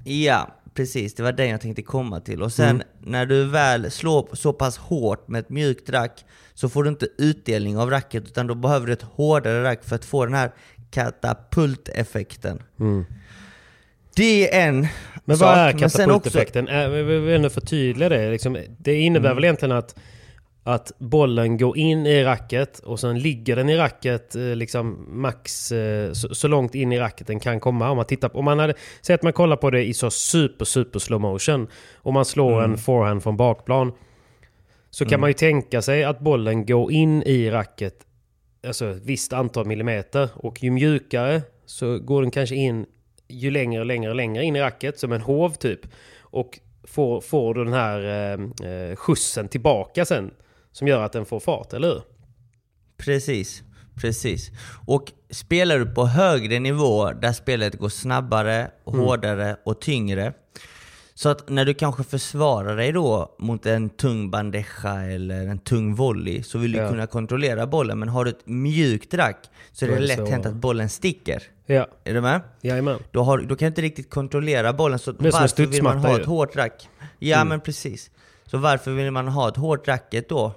[0.05, 1.13] Ja, precis.
[1.13, 2.41] Det var den jag tänkte komma till.
[2.41, 6.83] Och sen när du väl slår så pass hårt med ett mjukt rack så får
[6.83, 10.25] du inte utdelning av racket utan då behöver du ett hårdare rack för att få
[10.25, 10.51] den här
[10.91, 12.63] katapulteffekten.
[14.15, 14.87] Det är en
[15.25, 15.45] Men sak.
[15.47, 16.67] vad är också- katapulteffekten?
[16.67, 18.31] Äh, vi vill ändå förtydliga det.
[18.31, 19.35] Liksom, det innebär Mm.
[19.35, 19.95] väl egentligen att,
[20.63, 25.71] att bollen går in i racket och sen ligger den i racket eh, liksom max
[25.71, 27.89] eh, så, långt in i racket den kan komma.
[27.91, 30.11] Om man tittar på, om man hade, säg att man kollar på det i så
[30.11, 32.71] super super slow motion och man slår Mm.
[32.71, 33.91] en forehand från bakplan.
[34.89, 37.95] Så kan man ju tänka sig att bollen går in i racket
[38.67, 42.85] alltså ett visst antal millimeter och ju mjukare så går den kanske in
[43.27, 45.79] ju längre och längre och längre in i racket som en hov typ.
[46.19, 50.31] Och får, får du den här eh, eh, skjutsen tillbaka sen
[50.71, 52.01] som gör att den får fart, eller hur?
[52.97, 53.63] Precis,
[53.95, 54.51] precis.
[54.87, 60.33] Och spelar du på högre nivå där spelet går snabbare, hårdare och tyngre.
[61.13, 65.95] Så att när du kanske försvarar dig då mot en tung bandeja eller en tung
[65.95, 66.89] volley så vill du Ja.
[66.89, 67.99] kunna kontrollera bollen.
[67.99, 70.45] Men har du ett mjukt rack så är Då det är det lätt så- hänt
[70.45, 71.43] att bollen sticker.
[71.65, 72.41] Ja, Är du med?
[72.61, 72.99] jajamän.
[73.11, 74.99] Då, har, då kan du inte riktigt kontrollera bollen.
[74.99, 76.19] Så varför vill man ha ju.
[76.21, 76.89] ett hårt rack?
[77.19, 78.11] Ja men precis.
[78.45, 80.53] Så varför vill man ha ett hårt racket då?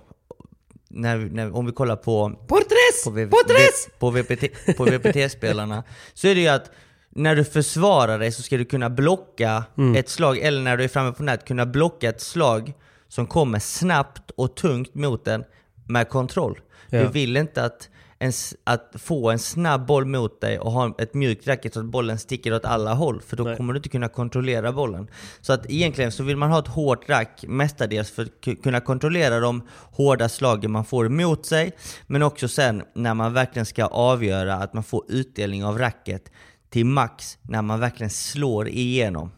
[0.97, 2.31] När, när, om vi kollar på...
[2.49, 3.05] Portres!
[3.05, 3.89] På, v, Portres!
[3.99, 5.83] på, VPT, på VPT-spelarna.
[6.15, 6.71] Så är det ju att
[7.11, 9.97] när du försvarar dig så ska du kunna blocka Mm.
[9.97, 12.73] ett slag, eller när du är framme på nät, kunna blocka ett slag
[13.09, 15.45] som kommer snabbt och tungt mot den
[15.89, 16.59] med kontroll.
[16.91, 17.09] Du Ja.
[17.11, 17.89] vill inte att,
[18.25, 18.33] en,
[18.65, 22.19] att få en snabb boll mot dig och ha ett mjukt racket så att bollen
[22.19, 23.57] sticker åt alla håll, för då Nej.
[23.57, 25.09] kommer du inte kunna kontrollera bollen.
[25.41, 28.81] Så att egentligen så vill man ha ett hårt rack mestadels för att ku- kunna
[28.81, 29.63] kontrollera de
[29.93, 31.73] hårda slagen man får emot sig,
[32.07, 36.31] men också sen när man verkligen ska avgöra att man får utdelning av racket
[36.71, 39.31] till max när man verkligen slår igenom.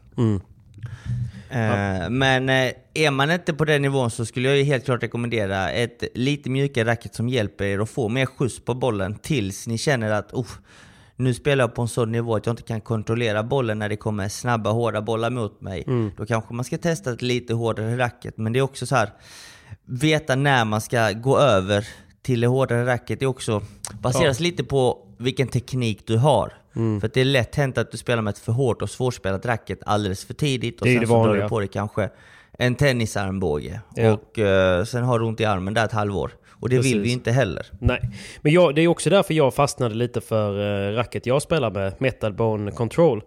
[1.51, 5.03] Eh, Men eh, är man inte på den nivån så skulle jag ju helt klart
[5.03, 9.67] rekommendera ett lite mjukare racket som hjälper er att få mer skjuts på bollen tills
[9.67, 10.47] ni känner att oh,
[11.17, 13.97] nu spelar jag på en sån nivå att jag inte kan kontrollera bollen när det
[13.97, 15.85] kommer snabba hårda bollar mot mig.
[16.17, 18.39] Då kanske man ska testa ett lite hårdare racket.
[18.39, 19.11] Men det är också så här
[19.85, 21.89] veta när man ska gå över
[22.23, 23.19] till det hårdare racket.
[23.21, 23.63] Det är också
[24.01, 26.53] baseras lite på vilken teknik du har.
[27.01, 29.47] För att det är lätt hänt att du spelar med ett för hårt och svårspelat
[29.47, 30.81] racket alldeles för tidigt.
[30.81, 32.11] Och sen så drar du på dig kanske
[32.59, 33.81] en tennisarmbåge.
[33.95, 34.13] Ja.
[34.13, 36.31] Och eh, sen har du ont i armen där ett halvår.
[36.61, 37.03] Och det vill Precis.
[37.03, 37.67] vi ju inte heller.
[37.79, 38.01] Nej,
[38.41, 41.95] men jag, det är också därför jag fastnade lite för uh, racket jag spelar med,
[41.99, 43.23] Metal Bone Control.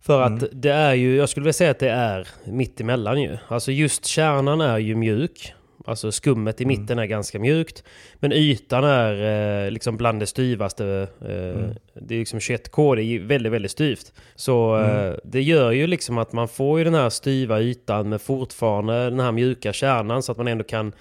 [0.00, 3.36] För att det är ju, jag skulle vilja säga att det är mitt emellan ju.
[3.48, 5.54] Alltså just kärnan är ju mjuk.
[5.90, 7.84] Alltså skummet i mitten är ganska mjukt.
[8.14, 10.86] Men ytan är eh, liksom bland det styvaste.
[11.20, 14.12] Eh, Det är liksom 21K, det är väldigt, väldigt styvt.
[14.34, 18.20] Så eh, det gör ju liksom att man får ju den här styva ytan med
[18.22, 20.92] fortfarande den här mjuka kärnan så att man ändå kan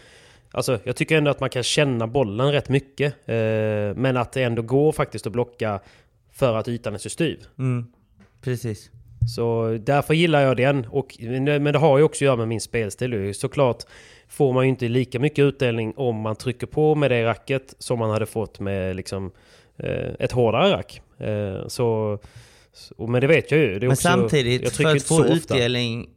[0.51, 3.13] Alltså, jag tycker ändå att man kan känna bollen rätt mycket.
[3.25, 3.35] Eh,
[3.95, 5.79] men att det ändå går faktiskt att blocka
[6.31, 7.39] för att ytan är så styv.
[7.59, 7.85] Mm.
[8.41, 8.89] Precis.
[9.35, 10.85] Så därför gillar jag den.
[10.89, 13.33] Och, men det har ju också att göra med min spelstil.
[13.35, 13.83] Såklart
[14.29, 17.99] får man ju inte lika mycket utdelning om man trycker på med det racket som
[17.99, 19.31] man hade fått med liksom,
[19.77, 21.01] eh, ett hårdare rack.
[21.17, 22.19] Eh, så,
[23.07, 23.79] men det vet jag ju.
[23.79, 26.09] Men också, samtidigt, jag för att få utdelning,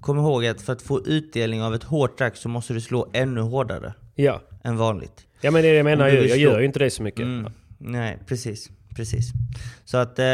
[0.00, 3.10] kom ihåg att för att få utdelning av ett hårt rack så måste du slå
[3.12, 4.40] ännu hårdare Ja.
[4.64, 5.26] än vanligt.
[5.40, 7.20] ja, men det är det jag menar Jag slå- gör ju inte det så mycket.
[7.22, 7.52] Mm.
[7.78, 8.70] Nej, precis.
[8.96, 9.32] Precis.
[9.84, 10.24] Så att eh,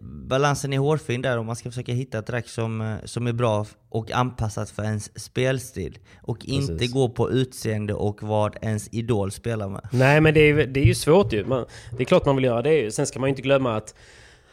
[0.00, 3.32] balansen är hårfin där om man ska försöka hitta ett rack som, eh, som är
[3.32, 5.98] bra och anpassat för ens spelstil.
[6.22, 6.92] Och inte Precis.
[6.92, 9.88] gå på utseende och vad ens idol spelar med.
[9.92, 11.44] Nej, men det är, det är ju svårt ju.
[11.44, 11.64] Man,
[11.96, 12.94] det är klart man vill göra det.
[12.94, 13.94] Sen ska man ju inte glömma att,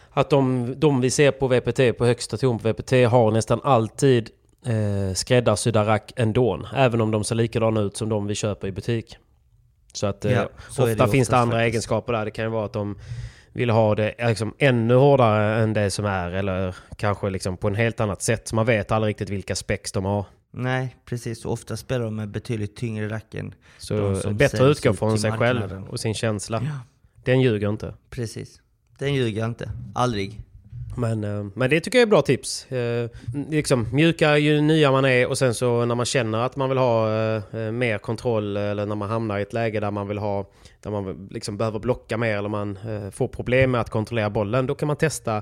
[0.09, 4.29] att de, de vi ser på VPT, på högsta ton på VPT, har nästan alltid
[4.65, 6.65] eh, skräddarsydda rack ändå.
[6.75, 9.17] Även om de ser likadana ut som de vi köper i butik.
[9.93, 11.73] Så att eh, Ja, så är det ofta ju finns det andra faktiskt.
[11.73, 12.25] egenskaper där.
[12.25, 12.97] Det kan ju vara att de
[13.53, 16.31] vill ha det liksom ännu hårdare än det som är.
[16.31, 18.47] Eller kanske liksom på en helt annat sätt.
[18.47, 20.25] Så man vet aldrig riktigt vilka spex de har.
[20.53, 21.45] Nej, precis.
[21.45, 23.53] Ofta spelar de med betydligt tyngre racken.
[23.77, 26.63] Så De som bättre utgå ut från sig själv och sin känsla.
[27.23, 27.93] Den ljuger inte.
[28.09, 28.61] Precis.
[28.97, 29.71] Den ljuger inte.
[29.95, 30.41] Aldrig.
[30.95, 32.71] Men, eh, men det tycker jag är bra tips.
[32.71, 33.09] Eh,
[33.49, 36.77] liksom, mjuka ju nya man är och sen så när man känner att man vill
[36.77, 40.49] ha eh, mer kontroll eller när man hamnar i ett läge där man vill ha
[40.81, 42.77] där man liksom behöver blocka mer eller man
[43.11, 44.67] får problem med att kontrollera bollen.
[44.67, 45.41] Då kan man testa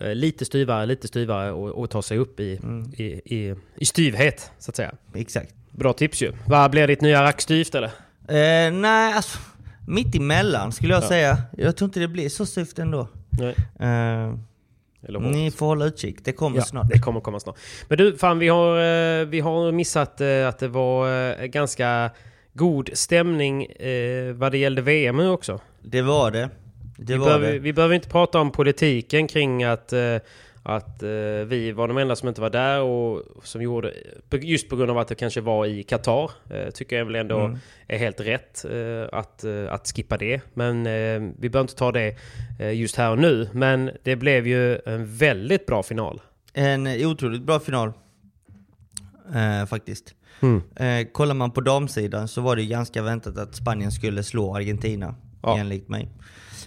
[0.00, 2.92] lite styvare, lite styvare och, och ta sig upp i, mm.
[2.96, 4.92] i, i, i styvhet så att säga.
[5.14, 5.54] Exakt.
[5.70, 6.32] Bra tips ju.
[6.46, 7.90] Vad blir ditt nya rack styvt eller?
[8.28, 9.38] Eh, nej, alltså
[9.86, 11.08] mitt emellan skulle jag ja.
[11.08, 11.38] säga.
[11.56, 13.08] Jag tror inte det blir så styvt ändå.
[13.30, 13.54] Nej.
[13.80, 14.34] Eh,
[15.08, 16.88] ni får hålla utkik, det kommer ja, snart.
[16.88, 17.58] det kommer komma snart.
[17.88, 22.10] Men du, fan vi har, eh, vi har missat eh, att det var eh, ganska
[22.52, 23.66] god stämning
[24.34, 25.60] vad det gällde VM nu också.
[25.82, 26.48] Det var det.
[26.96, 27.58] det, vi, var behöver, det.
[27.58, 29.92] vi behöver inte prata om politiken kring att
[30.68, 31.08] att eh,
[31.46, 33.92] vi var de enda som inte var där och som gjorde,
[34.30, 37.40] just på grund av att det kanske var i Qatar, eh, tycker jag väl ändå
[37.40, 37.58] mm.
[37.88, 40.40] är helt rätt eh, att, eh, att skippa det.
[40.54, 42.16] Men eh, vi behöver inte ta det
[42.60, 43.48] eh, just här och nu.
[43.52, 46.20] Men det blev ju en väldigt bra final.
[46.52, 47.92] En otroligt bra final,
[49.68, 50.14] faktiskt.
[50.40, 50.62] Mm.
[51.12, 55.58] kollar man på damsidan så var det ganska väntat att Spanien skulle slå Argentina, ja.
[55.58, 56.08] enligt mig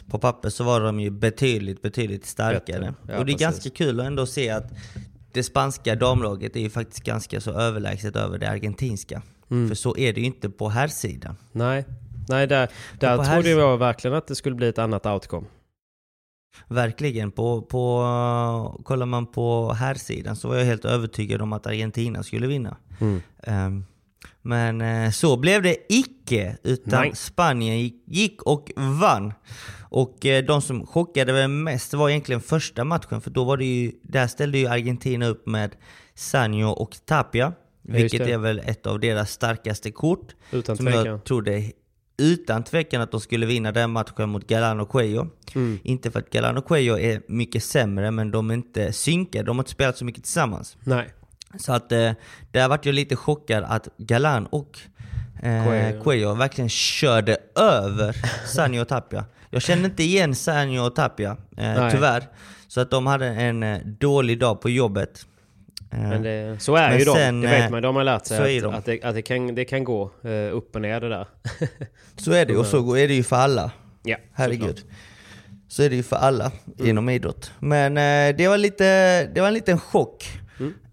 [0.10, 2.93] på papper så var de ju betydligt, betydligt starkare.
[3.07, 3.41] Ja, och det är precis.
[3.41, 4.72] ganska kul att ändå se att
[5.32, 9.22] det spanska damlaget är ju faktiskt ganska så överlägset över det argentinska.
[9.51, 9.68] Mm.
[9.68, 11.36] För så är det ju inte på här sidan.
[11.51, 11.86] Nej,
[12.30, 13.60] Nej där, där trodde här...
[13.60, 15.47] jag verkligen att det skulle bli ett annat outcome.
[16.68, 17.32] Verkligen.
[17.32, 22.24] På, på, kollar man på här sidan så var jag helt övertygad om att Argentina
[22.24, 22.78] skulle vinna.
[22.99, 23.22] Mm.
[23.47, 23.86] Um,
[24.49, 27.15] men eh, så blev det icke, utan Nej.
[27.15, 29.33] Spanien gick och vann.
[29.81, 33.65] Och eh, de som chockade mig mest var egentligen första matchen, för då var det
[33.65, 35.75] ju, där ställde ju Argentina upp med
[36.15, 37.53] Sanjo och Tapia.
[37.81, 40.35] Vilket är väl ett av deras starkaste kort.
[40.51, 41.05] Utan som tvekan.
[41.05, 41.71] jag trodde
[42.17, 45.27] utan tvekan att de skulle vinna den matchen mot Galano Cuello.
[45.55, 45.79] Mm.
[45.83, 49.45] Inte för att Galano Cuello är mycket sämre, men de är inte synkade.
[49.45, 50.77] De har inte spelat så mycket tillsammans.
[50.83, 51.13] Nej.
[51.57, 52.11] Så att eh,
[52.51, 54.79] där vart jag lite chockad att Galan och
[55.43, 58.15] eh, Cuello verkligen körde över
[58.47, 59.25] Sanjo och Tapia.
[59.49, 62.23] Jag kände inte igen Sanjo och Tapia, eh, tyvärr.
[62.67, 65.25] Så att de hade en eh, dålig dag på jobbet.
[65.91, 67.81] Eh, Men det, så är Men ju sen, de, det vet eh, man.
[67.81, 68.73] De har lärt sig att, de.
[68.73, 70.11] att, det, att det, kan, det kan gå
[70.53, 71.27] upp och ner det där.
[72.15, 73.71] så är det, och så är det ju för alla.
[74.03, 74.77] Ja, Herregud.
[74.77, 74.95] Såklart.
[75.67, 76.89] Så är det ju för alla mm.
[76.89, 77.51] inom idrott.
[77.59, 77.95] Men
[78.35, 80.38] det, var lite, det var en liten chock.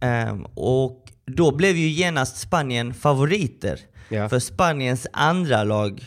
[0.01, 0.47] Mm.
[0.55, 3.81] Och då blev ju genast Spanien favoriter.
[4.09, 4.29] Ja.
[4.29, 6.05] För Spaniens andra lag,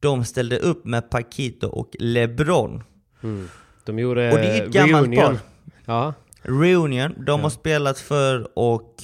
[0.00, 2.82] de ställde upp med Paquito och LeBron.
[3.22, 3.48] Mm.
[3.84, 5.38] De gjorde och det är ett gammalt par.
[5.84, 6.14] Ja.
[6.42, 7.42] Reunion, de ja.
[7.42, 9.02] har spelat för och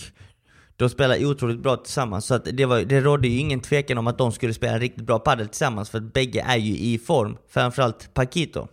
[0.76, 2.26] de spelar otroligt bra tillsammans.
[2.26, 5.04] Så att det, var, det rådde ju ingen tvekan om att de skulle spela riktigt
[5.04, 7.36] bra padel tillsammans, för att bägge är ju i form.
[7.48, 8.68] Framförallt Paquito.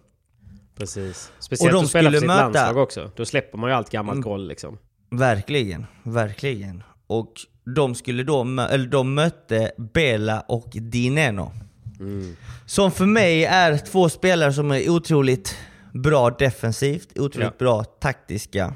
[0.77, 1.31] Precis.
[1.39, 2.41] Speciellt och de att spela för sitt möta...
[2.41, 3.11] landslag också.
[3.15, 4.23] Då släpper man ju allt gammalt mm.
[4.23, 4.77] groll liksom.
[5.09, 6.83] Verkligen, verkligen.
[7.07, 7.33] Och
[7.75, 8.41] de skulle då,
[8.71, 11.51] eller de mötte Bela och Dineno.
[11.99, 12.35] Mm.
[12.65, 15.57] Som för mig är två spelare som är otroligt
[15.93, 17.65] bra defensivt, otroligt ja.
[17.65, 18.73] bra taktiska.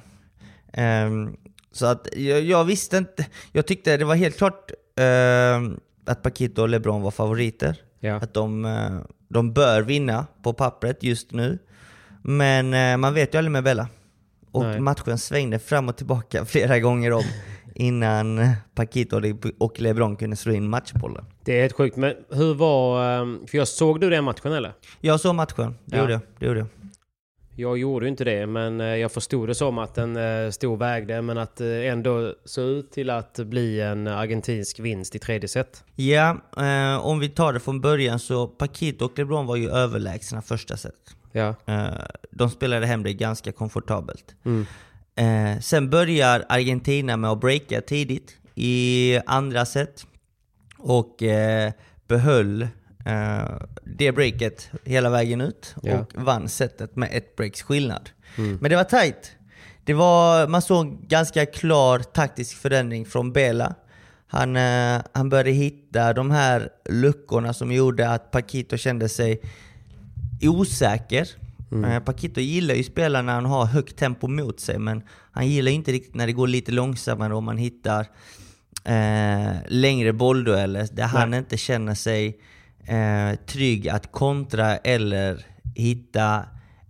[0.77, 1.37] Um,
[1.71, 6.61] så att jag, jag, visste inte, jag tyckte det var helt klart uh, att Paquito
[6.61, 7.77] och LeBron var favoriter.
[7.99, 8.15] Ja.
[8.15, 11.59] Att de, uh, de bör vinna på pappret just nu.
[12.21, 13.87] Men uh, man vet ju aldrig med Bella.
[14.51, 14.79] Och Nej.
[14.79, 17.23] matchen svängde fram och tillbaka flera gånger om
[17.75, 19.21] innan Paquito
[19.57, 21.25] och LeBron kunde slå in matchbollen.
[21.43, 21.95] Det är helt sjukt.
[21.95, 23.05] Men hur var...
[23.21, 24.73] Ehm, för jag såg du den matchen eller?
[25.01, 26.01] Jag såg matchen, det, ja.
[26.01, 26.21] gjorde, jag.
[26.39, 26.67] det gjorde jag.
[27.55, 31.21] Jag gjorde inte det, men eh, jag förstod det som att den eh, stod vägde,
[31.21, 35.47] men att det eh, ändå såg ut till att bli en argentinsk vinst i tredje
[35.47, 35.83] set.
[35.95, 40.41] Ja, eh, om vi tar det från början så Paquito och LeBron var ju överlägsna
[40.41, 40.93] första set.
[41.31, 41.55] Ja.
[41.65, 41.89] Eh,
[42.31, 44.35] de spelade hem det ganska komfortabelt.
[44.45, 44.65] Mm.
[45.15, 50.05] Eh, sen börjar Argentina med att breaka tidigt i andra set
[50.77, 51.71] och eh,
[52.07, 52.67] behöll
[53.83, 55.99] det breaket hela vägen ut ja.
[55.99, 58.09] och vann setet med ett breaks skillnad.
[58.37, 58.57] Mm.
[58.61, 59.31] Men det var tight.
[59.83, 63.75] Det var, man såg ganska klar taktisk förändring från Bela.
[64.27, 64.55] Han,
[65.13, 69.41] han började hitta de här luckorna som gjorde att Paquito kände sig
[70.41, 71.27] osäker.
[71.71, 71.91] Mm.
[71.91, 75.71] Eh, Paquito gillar ju spela när han har högt tempo mot sig, men han gillar
[75.71, 78.07] inte riktigt när det går lite långsammare och man hittar
[78.83, 81.07] eh, längre bolldueller där Nej.
[81.07, 82.39] han inte känner sig
[82.85, 86.43] eh, trygg att kontra eller hitta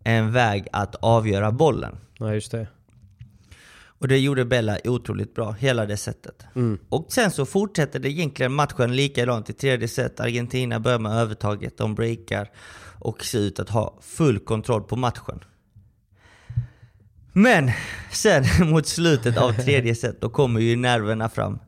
[0.04, 1.96] en väg att avgöra bollen.
[2.18, 2.68] Ja, just det.
[4.00, 6.46] Och det gjorde Bella otroligt bra, hela det sättet.
[6.56, 6.80] Mm.
[6.90, 10.20] Och sen så fortsätter det egentligen matchen likadant i tredje set.
[10.20, 12.50] Argentina börjar med övertaget, de breakar
[13.00, 15.40] och ser ut att ha full kontroll på matchen.
[17.34, 17.72] Men
[18.12, 21.60] sen mot slutet av tredje set, då kommer ju nerverna fram.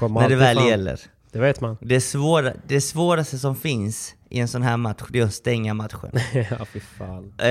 [0.00, 0.66] De När det väl fram.
[0.68, 1.00] gäller.
[1.32, 1.76] Det vet man.
[1.80, 5.74] Det, svåra, det svåraste som finns i en sån här match, det är att stänga
[5.74, 6.10] matchen.
[6.50, 7.32] ja, fy fan.
[7.38, 7.46] Eh,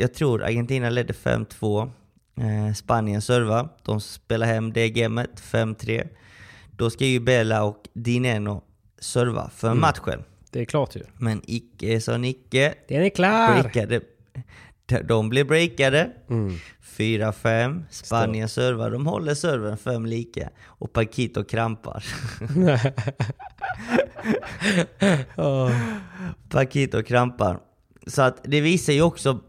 [0.00, 1.90] jag tror Argentina ledde 5-2.
[2.40, 3.68] Eh, Spanien serva.
[3.82, 6.08] De spelar hem det gamet 5-3.
[6.76, 8.62] Då ska ju Bella och Dineno
[9.00, 9.80] serva för Mm.
[9.80, 10.24] matchen.
[10.54, 11.02] Det är klart ju.
[11.18, 12.74] Men icke sa Nicke.
[12.88, 13.62] Den är klar!
[13.62, 14.00] Breakade.
[15.04, 16.10] De blir breakade.
[16.30, 16.56] Mm.
[16.96, 17.82] 4-5.
[17.90, 18.90] Spanien servar.
[18.90, 20.48] De håller serven 5 lika.
[20.64, 22.04] Och Paquito krampar.
[26.48, 27.58] Paquito krampar.
[28.06, 29.40] Så att det visar ju också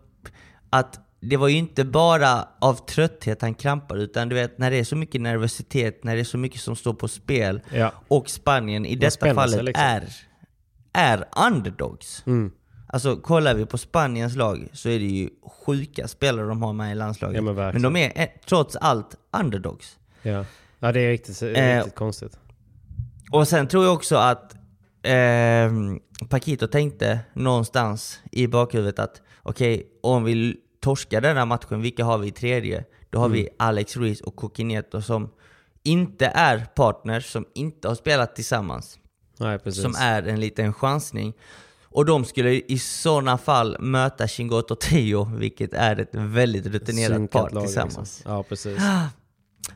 [0.70, 4.78] att det var ju inte bara av trötthet han krampar, utan du vet när det
[4.78, 7.92] är så mycket nervositet, när det är så mycket som står på spel, Ja.
[8.08, 9.86] och Spanien i detta fallet liksom.
[9.86, 10.04] är,
[10.96, 12.24] är underdogs.
[12.26, 12.52] Mm.
[12.88, 15.30] Alltså kollar vi på Spaniens lag så är det ju
[15.66, 17.36] sjuka spelare de har med i landslaget.
[17.36, 19.98] Ja, men men, de är eh, trots allt underdogs.
[20.22, 20.46] Ja.
[20.80, 22.40] ja, det är riktigt, Eh, riktigt konstigt.
[23.32, 24.56] Och sen tror jag också att
[25.02, 25.72] eh,
[26.30, 32.18] Paquito tänkte någonstans i bakhuvudet att okej, om vi torskar den här matchen, vilka har
[32.18, 32.84] vi i tredje?
[33.10, 35.30] Då har vi Alex Ruiz och Coquineto som
[35.84, 39.00] inte är partners, som inte har spelat tillsammans.
[39.38, 39.60] Nej.
[39.72, 41.34] Som är en liten chansning.
[41.84, 47.32] Och de skulle i sådana fall möta Chingoto Trio, vilket är ett väldigt rutinerat Synkat
[47.42, 47.98] par lag, tillsammans.
[48.18, 48.32] Liksom.
[48.32, 48.78] Ja, precis.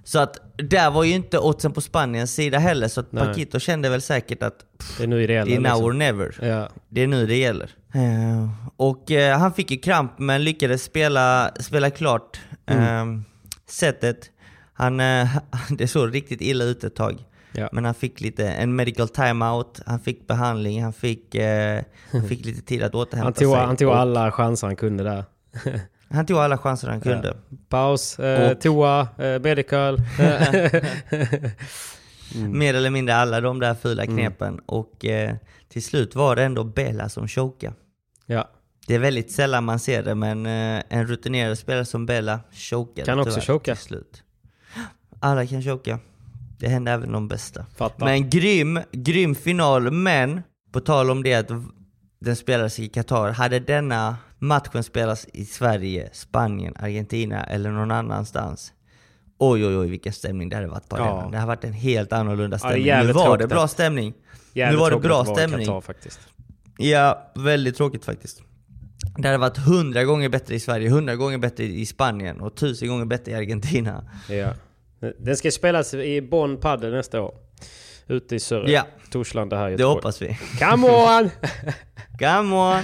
[0.04, 3.26] Så att där var ju inte oddsen på Spaniens sida heller, så att Nej.
[3.26, 4.66] Paquito kände väl säkert att
[4.98, 5.70] Det är nu det det är gäller.
[5.70, 5.98] now or Liksom.
[6.00, 6.38] never.
[6.42, 6.70] Ja.
[6.90, 7.70] Det är nu det gäller.
[7.94, 13.16] Eh, och eh, han fick ju kramp men lyckades spela, spela klart Mm.
[13.18, 13.22] eh,
[13.70, 14.30] sättet.
[14.74, 15.28] Han, eh,
[15.70, 17.24] det såg riktigt illa ut ett tag.
[17.52, 17.70] Ja.
[17.72, 22.46] Men han fick lite, en medical timeout, han fick behandling, han fick, eh, han fick
[22.46, 23.66] lite tid att återhämta Han tog, sig.
[23.66, 25.24] han tog alla chanser han kunde där.
[26.10, 27.38] han tog alla chanser han kunde.
[27.70, 29.98] Paus, eh, Och- toa, eh, medical.
[32.36, 34.16] Mer eller mindre alla de där fula Mm.
[34.18, 34.60] knepen.
[34.66, 35.36] Och eh,
[35.70, 37.74] till slut var det ändå Bella som chokade.
[38.26, 38.50] ja.
[38.88, 43.06] Det är väldigt sällan man ser det, men eh, en rutinerad spelare som Bella chokade
[43.06, 43.76] Kan också choka.
[43.76, 44.24] till slut.
[45.20, 46.00] Alla kan choka.
[46.60, 47.66] Det händer även de bästa.
[47.78, 48.06] Fattar.
[48.06, 50.42] Men grym, grym final, men
[50.72, 51.48] på tal om det att
[52.22, 53.32] den spelades i Qatar.
[53.32, 58.74] Hade denna matchen spelats i Sverige, Spanien, Argentina eller någon annanstans.
[59.38, 61.04] Oj oj oj vilken stämning det hade varit på Ja.
[61.04, 61.32] arenan.
[61.32, 62.82] Det hade varit en helt annorlunda Ja, stämning.
[62.82, 64.14] nu jävligt var det bra stämning.
[64.54, 65.66] Jävligt nu var det bra stämning.
[65.68, 66.20] Qatar, faktiskt.
[66.78, 68.42] Ja, väldigt tråkigt faktiskt.
[69.18, 72.88] Det hade varit hundra gånger bättre i Sverige, hundra gånger bättre i Spanien och tusen
[72.88, 74.04] gånger bättre i Argentina.
[74.30, 74.54] Ja.
[75.18, 77.34] Den ska spelas i Bonn Padel nästa år.
[78.08, 78.72] Ute i Sörre.
[78.72, 78.88] Ja.
[79.12, 79.96] Torslanda här i Det Göteborg.
[79.96, 80.38] hoppas vi.
[80.60, 81.30] Come on!
[82.20, 82.84] Come on!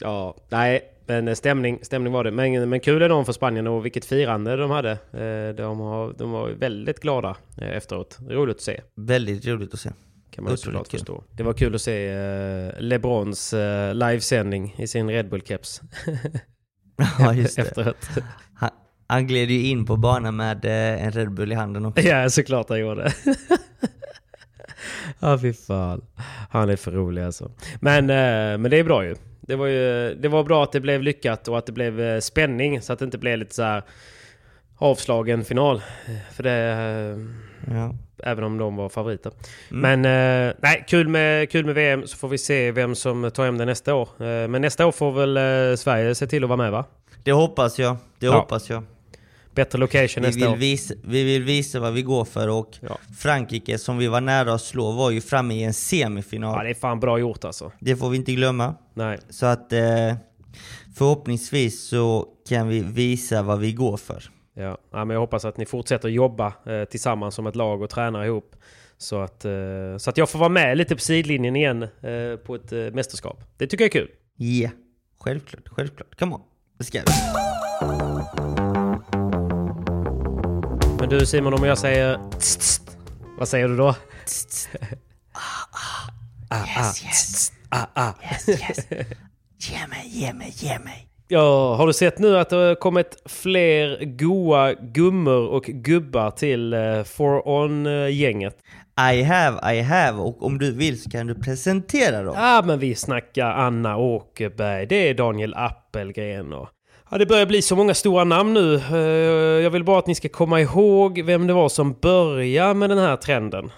[0.00, 0.94] ja, nej.
[1.06, 2.30] Men stämning, stämning var det.
[2.30, 4.90] Men, men kul ändå för Spanien och vilket firande de hade.
[4.90, 8.18] Eh, De, har, de var väldigt glada eh, efteråt.
[8.28, 8.80] Roligt att se.
[8.96, 9.90] Väldigt roligt att se.
[10.30, 11.24] Kan man såklart förstå.
[11.36, 15.80] Det var kul att se eh, LeBrons eh, livesändning i sin Red Bull-keps.
[17.18, 17.62] Ja, just det.
[17.62, 18.06] efteråt.
[18.54, 18.70] Han,
[19.08, 22.02] han gled ju in på banan med eh, en Red Bull i handen också.
[22.02, 23.12] ja, såklart han gjorde.
[25.20, 26.04] Ja, fy fan.
[26.50, 27.50] Han är för rolig alltså.
[27.80, 29.16] Men, eh, men det är bra ju.
[29.40, 30.14] Det var ju.
[30.14, 32.98] Det var bra att det blev lyckat och att det blev eh, spänning så att
[32.98, 33.82] det inte blev lite så här
[34.76, 35.82] avslagen final.
[36.32, 36.52] För det...
[36.52, 37.24] eh,
[37.74, 37.94] Ja.
[38.24, 39.32] Även om de var favoriter.
[39.68, 43.44] Men eh, nej, kul med, kul med VM så får vi se vem som tar
[43.44, 44.08] hem det nästa år.
[44.48, 46.84] Men nästa år får väl Sverige se till att vara med va?
[47.22, 47.96] Det hoppas jag.
[48.18, 48.32] Det Ja.
[48.32, 48.82] hoppas jag.
[49.58, 50.56] Bättre location Vi nästa vill, år.
[50.56, 52.98] visa, vi vill visa vad vi går för och Ja.
[53.18, 56.54] Frankrike som vi var nära att slå var ju framme i en semifinal.
[56.58, 57.72] Ja, det är fan bra gjort alltså.
[57.80, 58.74] Det får vi inte glömma.
[58.94, 59.18] Nej.
[59.30, 60.14] Så att eh,
[60.96, 64.24] förhoppningsvis så kan vi visa vad vi går för.
[64.54, 64.78] Ja.
[64.92, 68.24] ja, men jag hoppas att ni fortsätter jobba eh, tillsammans som ett lag och tränar
[68.24, 68.56] ihop.
[68.98, 69.50] Så att, eh,
[69.98, 73.44] så att jag får vara med lite på sidlinjen igen eh, på ett eh, mästerskap.
[73.56, 74.10] Det tycker jag är kul.
[74.36, 74.70] Ja,
[75.20, 76.18] självklart, självklart.
[76.18, 76.40] Come on,
[76.84, 78.77] ska vi.
[81.08, 82.96] Men du Simon, om jag säger tst, tst,
[83.38, 83.94] vad säger du då?
[86.76, 87.52] Yes, yes.
[87.68, 88.12] Ah, ah.
[88.22, 88.86] Yes, yes.
[89.58, 91.08] Ge mig, ge mig, ge mig.
[91.28, 96.72] Ja, har du sett nu att det har kommit fler goa gummor och gubbar till
[96.72, 98.56] eh, For On-gänget?
[99.12, 100.18] I have, I have.
[100.18, 102.34] Och om du vill så kan du presentera dem.
[102.36, 106.68] Ja, men vi snackar Anna Åkerberg, det är Daniel Appelgren och...
[107.10, 108.74] Ja, det börjar bli så många stora namn nu.
[108.74, 108.98] Eh,
[109.62, 112.98] Jag vill bara att ni ska komma ihåg vem det var som började med den
[112.98, 113.70] här trenden.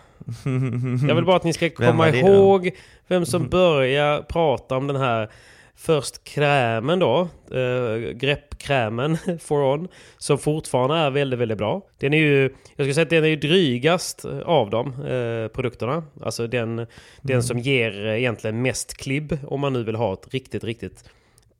[1.09, 2.27] Jag vill bara att ni ska Vem komma var det då?
[2.29, 2.71] ihåg
[3.09, 5.31] vem som började prata om den här
[5.75, 11.83] Först krämen då, eh, greppkrämen for on, som fortfarande är väldigt, väldigt bra.
[11.99, 16.05] Den är ju, jag ska säga att den är ju drygast av de eh, produkterna.
[16.23, 16.87] Alltså den, mm.
[17.23, 21.05] den som ger egentligen mest klibb om man nu vill ha ett riktigt, riktigt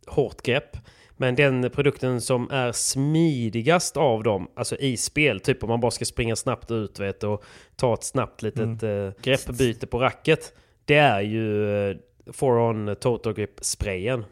[0.07, 0.77] hårt grepp.
[1.21, 5.91] Men den produkten som är smidigast av dem, alltså i spel, typ om man bara
[5.91, 7.45] ska springa snabbt ut vet, och
[7.77, 9.07] ta ett snabbt litet mm.
[9.07, 10.53] eh, greppbyte på racket.
[10.85, 11.97] Det är ju eh,
[12.33, 14.25] For-On Total Grip-sprayen.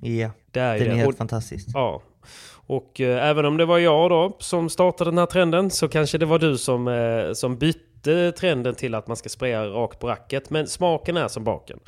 [0.00, 1.68] Ja, det är den är helt och, fantastisk.
[1.74, 2.02] Ja.
[2.66, 6.18] Och eh, även om det var jag då som startade den här trenden så kanske
[6.18, 7.89] det var du som, eh, som bytte
[8.36, 10.50] trenden till att man ska spraya rakt på racket.
[10.50, 11.80] Men smaken är som baken.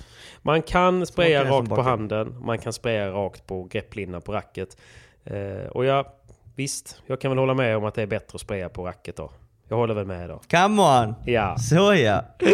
[0.42, 4.76] Man kan spraya rakt på handen, man kan spraya rakt på grepplinnan på racket.
[5.24, 6.14] Eh, och ja,
[6.54, 9.16] visst, jag kan väl hålla med om att det är bättre att spraya på racket
[9.16, 9.30] då.
[9.72, 10.40] Jag håller väl med då.
[10.50, 11.14] Come on!
[11.26, 11.56] Ja.
[11.58, 12.24] Så ja.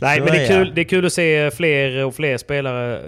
[0.00, 3.00] Nej Så men det är, kul, det är kul att se fler och fler spelare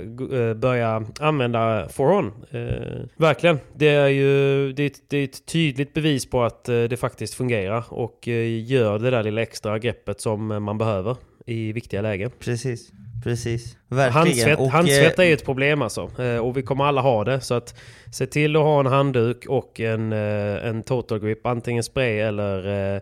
[0.48, 2.32] eh, börja använda forehand.
[2.50, 3.58] Eh, verkligen.
[3.76, 6.96] Det är ju det är, ett, det är ett tydligt bevis på att eh, det
[6.96, 11.16] faktiskt fungerar och eh, gör det där lilla extra greppet som man behöver
[11.46, 12.30] i viktiga lägen.
[12.40, 12.90] Precis.
[13.24, 14.12] Precis, verkligen.
[14.12, 16.10] Handsvett, och, handsvett är ju ett problem alltså.
[16.42, 17.40] Och vi kommer alla ha det.
[17.40, 17.74] Så att
[18.12, 21.46] se till att ha en handduk och en, en total grip.
[21.46, 23.00] Antingen spray eller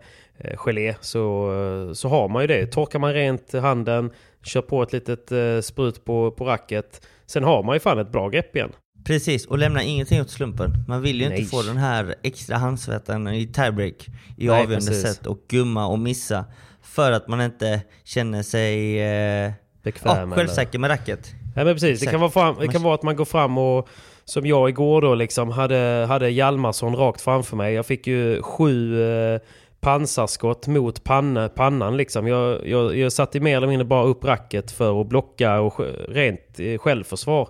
[0.57, 1.51] gelé så,
[1.95, 2.67] så har man ju det.
[2.67, 4.11] Torkar man rent handen,
[4.45, 7.07] kör på ett litet eh, sprut på, på racket.
[7.27, 8.73] Sen har man ju fan ett bra grepp igen.
[9.05, 10.71] Precis, och lämna ingenting åt slumpen.
[10.89, 11.39] Man vill ju Nej.
[11.39, 15.03] inte få den här extra handsvetten i tiebreak i Nej, avgörande precis.
[15.03, 16.45] sätt och gumma och missa.
[16.83, 21.35] För att man inte känner sig eh, Bekväm, ja, självsäker med racket.
[21.57, 23.89] Ja men precis, det kan, vara fram, det kan vara att man går fram och
[24.25, 27.75] som jag igår då liksom hade, hade Hjalmarsson rakt framför mig.
[27.75, 29.41] Jag fick ju sju eh,
[29.83, 32.27] pansarskott mot panna, pannan liksom.
[32.27, 36.59] Jag, jag, jag satte mer eller mindre bara upp racket för att blocka och rent
[36.61, 37.49] eh, självförsvar.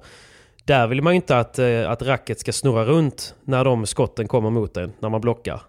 [0.64, 4.28] Där vill man ju inte att, eh, att racket ska snurra runt när de skotten
[4.28, 5.60] kommer mot en, när man blockar.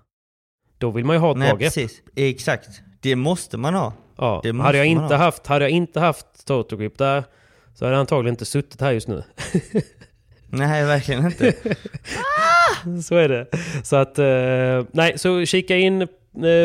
[0.78, 1.74] Då vill man ju ha ett Nej, bra grepp.
[1.74, 2.02] precis.
[2.16, 2.70] Exakt.
[3.02, 3.94] Det måste man ha.
[4.18, 4.42] Ja.
[4.62, 5.16] hade, jag inte ha.
[5.16, 7.24] haft, hade jag inte haft total grip där
[7.74, 9.24] så hade jag antagligen inte suttit här just nu.
[10.48, 11.54] Nej, verkligen inte.
[13.04, 13.48] så är det.
[13.84, 16.08] Så att, eh, nej, så kika in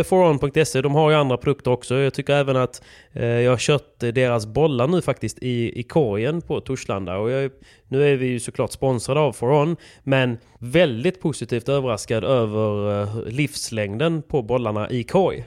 [0.05, 1.95] foron.se, de har ju andra produkter också.
[1.95, 6.43] Jag tycker även att eh, jag har kört deras bollar nu faktiskt i, i korgen
[6.43, 7.17] på Torslanda.
[7.17, 7.51] Och jag,
[7.89, 14.23] nu är vi ju såklart sponsrade av Foron, men väldigt positivt överraskad över eh, livslängden
[14.23, 15.45] på bollarna i korg.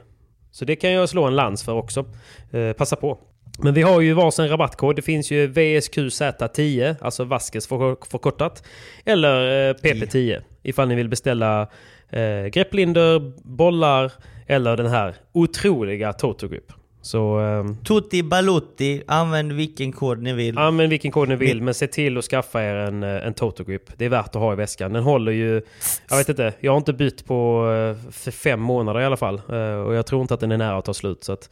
[0.51, 2.05] Så det kan jag slå en lans för också.
[2.51, 3.17] Eh, passa på.
[3.59, 4.95] Men vi har ju varsin rabattkod.
[4.95, 8.63] Det finns ju VSQZ10, alltså Vaskes förkortat.
[9.05, 11.67] Eller eh, PP10 ifall ni vill beställa
[12.11, 14.11] eh, grepplinder, bollar
[14.47, 16.71] eller den här otroliga Toto Grip.
[17.01, 20.57] Så, eh, Tutti Balutti, använd vilken kod ni vill.
[20.57, 23.63] Använd vilken kod ni vill, men se till att skaffa er en, eh, en Toto
[23.63, 23.83] Grip.
[23.97, 24.93] Det är värt att ha i väskan.
[24.93, 25.61] Den håller ju...
[26.09, 29.41] Jag vet inte, jag har inte bytt på eh, för fem månader i alla fall.
[29.49, 31.23] Eh, och jag tror inte att den är nära att ta slut.
[31.23, 31.49] Så att,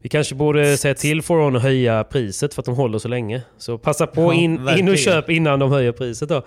[0.00, 3.42] vi kanske borde säga till Foron att höja priset för att de håller så länge.
[3.58, 6.46] Så passa på in, ja, in och köp innan de höjer priset då.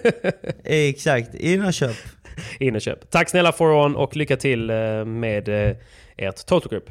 [0.64, 1.96] Exakt, in och köp.
[2.58, 3.10] In och köp.
[3.10, 5.76] Tack snälla Foron och lycka till eh, med eh,
[6.16, 6.90] ert Total Group.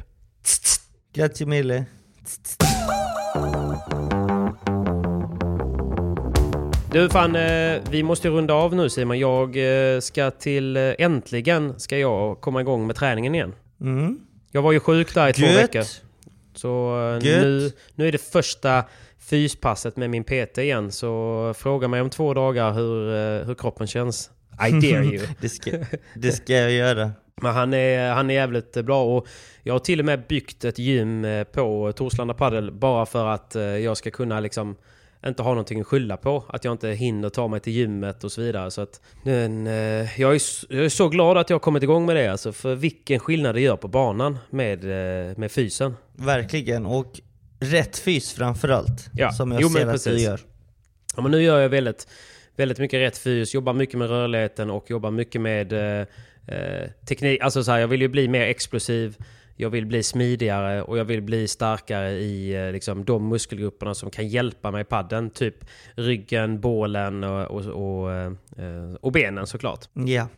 [1.14, 1.84] Grazie mille.
[6.92, 9.18] Du fan, eh, vi måste runda av nu Simon.
[9.18, 9.56] Jag
[10.02, 13.54] ska till, äntligen ska jag komma igång med träningen igen.
[13.80, 14.20] Mm.
[14.50, 15.84] Jag var ju sjuk där i två veckor.
[16.54, 18.84] Så nu, nu är det första
[19.30, 20.92] fyspasset med min PT igen.
[20.92, 24.30] Så fråga mig om två dagar hur, eh, hur kroppen känns.
[24.68, 25.26] I dare you.
[25.40, 25.70] det, ska,
[26.14, 27.10] det ska jag göra.
[27.42, 29.26] Men han är, han är jävligt bra och
[29.62, 33.56] jag har till och med byggt ett gym eh, på Torslanda Padel bara för att
[33.56, 34.76] eh, jag ska kunna liksom
[35.26, 36.44] inte ha någonting att skylla på.
[36.48, 38.70] Att jag inte hinner ta mig till gymmet och så vidare.
[38.70, 40.42] Så att, men, eh, jag, är,
[40.74, 42.28] jag är så glad att jag har kommit igång med det.
[42.28, 45.94] Alltså, för vilken skillnad det gör på banan med, eh, med fysen.
[46.12, 47.20] Verkligen, och
[47.60, 49.10] rätt fys framförallt.
[49.12, 49.32] Ja.
[49.32, 50.40] Som jag jo, ser att du gör.
[51.16, 52.08] Ja, men nu gör jag väldigt,
[52.56, 56.06] väldigt mycket rätt fys, jobbar mycket med rörligheten och jobbar mycket med eh,
[56.46, 57.40] eh teknik.
[57.40, 59.16] Alltså så här, jag vill ju bli mer explosiv
[59.60, 64.10] jag vill bli smidigare och jag vill bli starkare i eh, liksom, de muskelgrupperna som
[64.10, 65.30] kan hjälpa mig i padden.
[65.30, 69.88] Typ ryggen, bålen och, och, och, eh, och benen såklart.
[69.92, 70.28] Ja.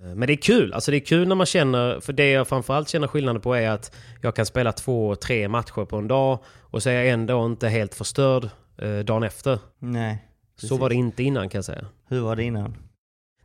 [0.00, 2.48] Eh, men det är kul, alltså det är kul när man känner, för det jag
[2.48, 6.38] framförallt känner skillnaden på är att jag kan spela två, tre matcher på en dag
[6.60, 8.48] och så är jag ändå inte helt förstörd
[8.78, 9.58] eh, dagen efter.
[9.78, 10.24] Nej.
[10.54, 10.68] Precis.
[10.68, 11.86] Så var det inte innan kan jag säga.
[12.08, 12.89] Hur var det innan?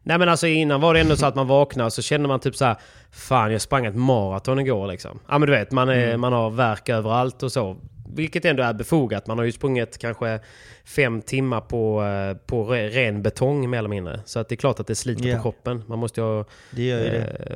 [0.07, 2.39] Nej men alltså innan var det ändå så att man vaknade och så kände man
[2.39, 2.75] typ så här,
[3.11, 5.19] Fan jag sprang ett maraton igår liksom.
[5.27, 6.21] Ja men du vet, man, är, mm.
[6.21, 7.77] man har verk överallt och så.
[8.15, 9.27] vilket ändå är befogat.
[9.27, 10.39] Man har ju sprungit kanske
[10.85, 14.19] fem timmar på, eh, på re- ren betong mer eller mindre.
[14.25, 15.35] Så att det är klart att det sliter Ja.
[15.35, 15.83] på kroppen.
[15.87, 16.45] Man måste ju ha eh,
[16.79, 16.99] ju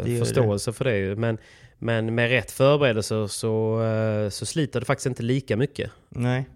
[0.04, 0.20] det.
[0.20, 1.16] förståelse för det ju.
[1.16, 1.38] Men,
[1.78, 5.92] men med rätt förberedelser så, eh, så sliter det faktiskt inte lika mycket.
[6.10, 6.50] Nej.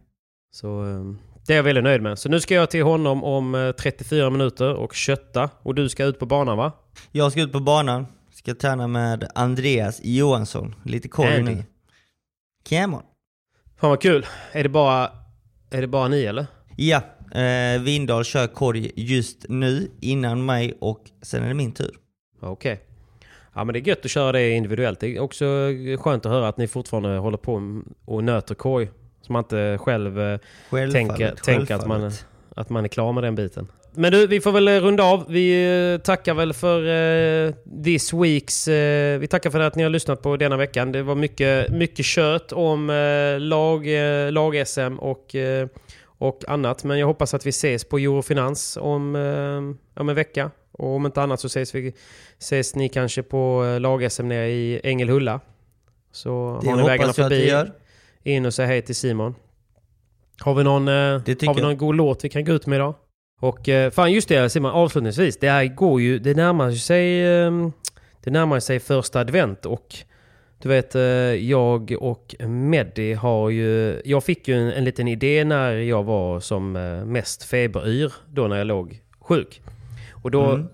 [0.51, 2.19] Så eh, det är jag väldigt nöjd med.
[2.19, 5.49] Så nu ska jag till honom om eh, 34 minuter och kötta.
[5.63, 6.71] Och du ska ut på banan va?
[7.11, 10.75] Jag ska ut på banan, ska träna med Andreas Johansson.
[10.83, 11.63] Lite nu.
[12.69, 13.03] Come on.
[13.79, 14.25] Fan vad kul.
[14.51, 15.11] Är det bara,
[15.71, 16.45] är det bara ni eller?
[16.75, 21.95] Ja, eh, Vindal kör korg just nu innan mig och sen är det min tur.
[22.39, 22.83] Okej.
[23.53, 24.99] Ja men det är gött att köra det individuellt.
[24.99, 25.45] Det är också
[25.99, 28.89] skönt att höra att ni fortfarande håller på och nöter korg.
[29.25, 30.39] Så man inte själv eh,
[30.91, 32.11] tänker, tänker att, man,
[32.55, 33.67] att man är klar med den biten.
[33.95, 35.25] Men du, vi får väl eh, runda av.
[35.29, 37.53] Vi eh, tackar väl för uh,
[37.83, 38.67] this weeks...
[38.67, 40.91] eh, vi tackar för att ni har lyssnat på denna veckan.
[40.91, 45.35] Det var mycket, mycket kött om eh, lag, uh, lag-SM och,
[46.17, 46.83] och annat.
[46.83, 50.51] Men jag hoppas att vi ses på Eurofinans om, uh, om en vecka.
[50.71, 51.93] Och om inte annat så ses, vi,
[52.39, 55.39] ses ni kanske på uh, lag-SM nere i Ängelhulla.
[56.11, 57.71] Så Det har ni vägarna hoppas jag att vi förbi, gör.
[58.23, 59.35] In och säg hej till Simon.
[60.39, 61.77] Har vi någon, eh, har vi någon jag.
[61.77, 62.95] god låt vi kan gå ut med idag?
[63.39, 65.37] Och eh, fan just det Simon, avslutningsvis.
[65.39, 67.51] Det här går ju, det närmar sig, eh,
[68.23, 69.95] det närmar sig första advent och
[70.61, 71.01] du vet, eh,
[71.33, 76.39] jag och Meddi har ju, jag fick ju en, en liten idé när jag var
[76.39, 76.71] som
[77.05, 79.61] mest feberyr då när jag låg sjuk.
[80.23, 80.67] Och då, Mm.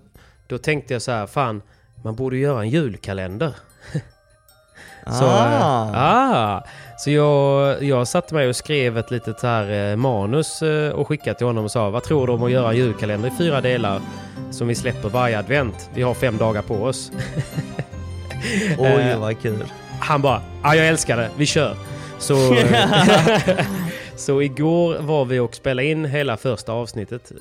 [0.47, 1.61] då tänkte jag så här, fan,
[2.03, 3.55] man borde göra en julkalender.
[5.05, 5.87] Så, Ah.
[5.87, 6.63] eh, ah,
[6.99, 11.37] så jag, jag satte mig och skrev ett litet här, eh, manus eh, och skickade
[11.37, 14.01] till honom och sa vad tror du om att göra en julkalender i fyra delar
[14.51, 15.89] som vi släpper varje advent?
[15.93, 17.11] Vi har fem dagar på oss.
[18.77, 19.63] Oj, Eh, vad kul.
[19.99, 21.75] Han bara, ja jag älskar det, vi kör.
[22.17, 22.35] Så,
[24.15, 27.31] så igår var vi och spelade in hela första avsnittet,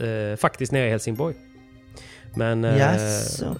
[0.40, 1.34] faktiskt nere i Helsingborg.
[2.34, 2.62] Men...
[2.62, 3.56] Jaså?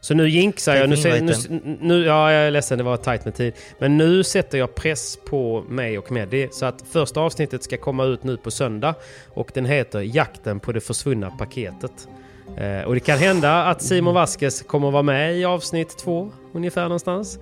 [0.00, 0.88] Så nu jinxar jag.
[0.88, 1.32] Nu, ser, nu,
[1.80, 3.52] nu, ja, jag är ledsen, det var tajt med tid.
[3.78, 6.48] Men nu sätter jag press på mig och Meddi.
[6.52, 8.94] Så att första avsnittet ska komma ut nu på söndag.
[9.28, 12.08] Och den heter Jakten på det försvunna paketet.
[12.56, 16.82] Eh, och det kan hända att Simon Vasquez kommer vara med i avsnitt två, ungefär
[16.82, 17.38] någonstans.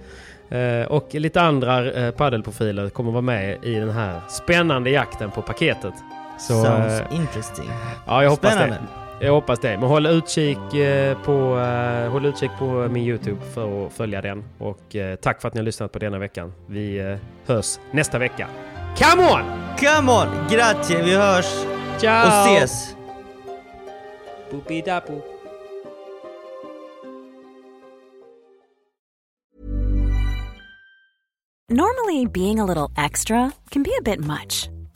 [0.51, 5.43] Eh, och lite andra eh, paddelprofiler kommer vara med i den här spännande jakten på
[5.43, 5.95] paketet.
[6.39, 7.71] Så, Sounds eh, interesting.
[8.07, 8.77] Ja, jag hoppas Spännande.
[8.77, 9.08] det.
[9.21, 9.79] Jag hoppas det.
[9.79, 14.45] Men håll utkik, eh, på, eh, håll utkik på min YouTube för att följa den.
[14.59, 16.53] Och eh, tack för att ni har lyssnat på denna veckan.
[16.67, 17.17] Vi
[17.47, 18.49] hörs nästa vecka.
[18.99, 19.43] Come on!
[19.79, 20.27] Come on!
[20.51, 21.65] Grazie, vi hörs
[21.99, 22.27] Ciao!
[22.27, 22.97] och ses!
[24.51, 25.23] Boopy-dappoo.
[31.71, 34.71] Normally, being a little extra can be a bit much,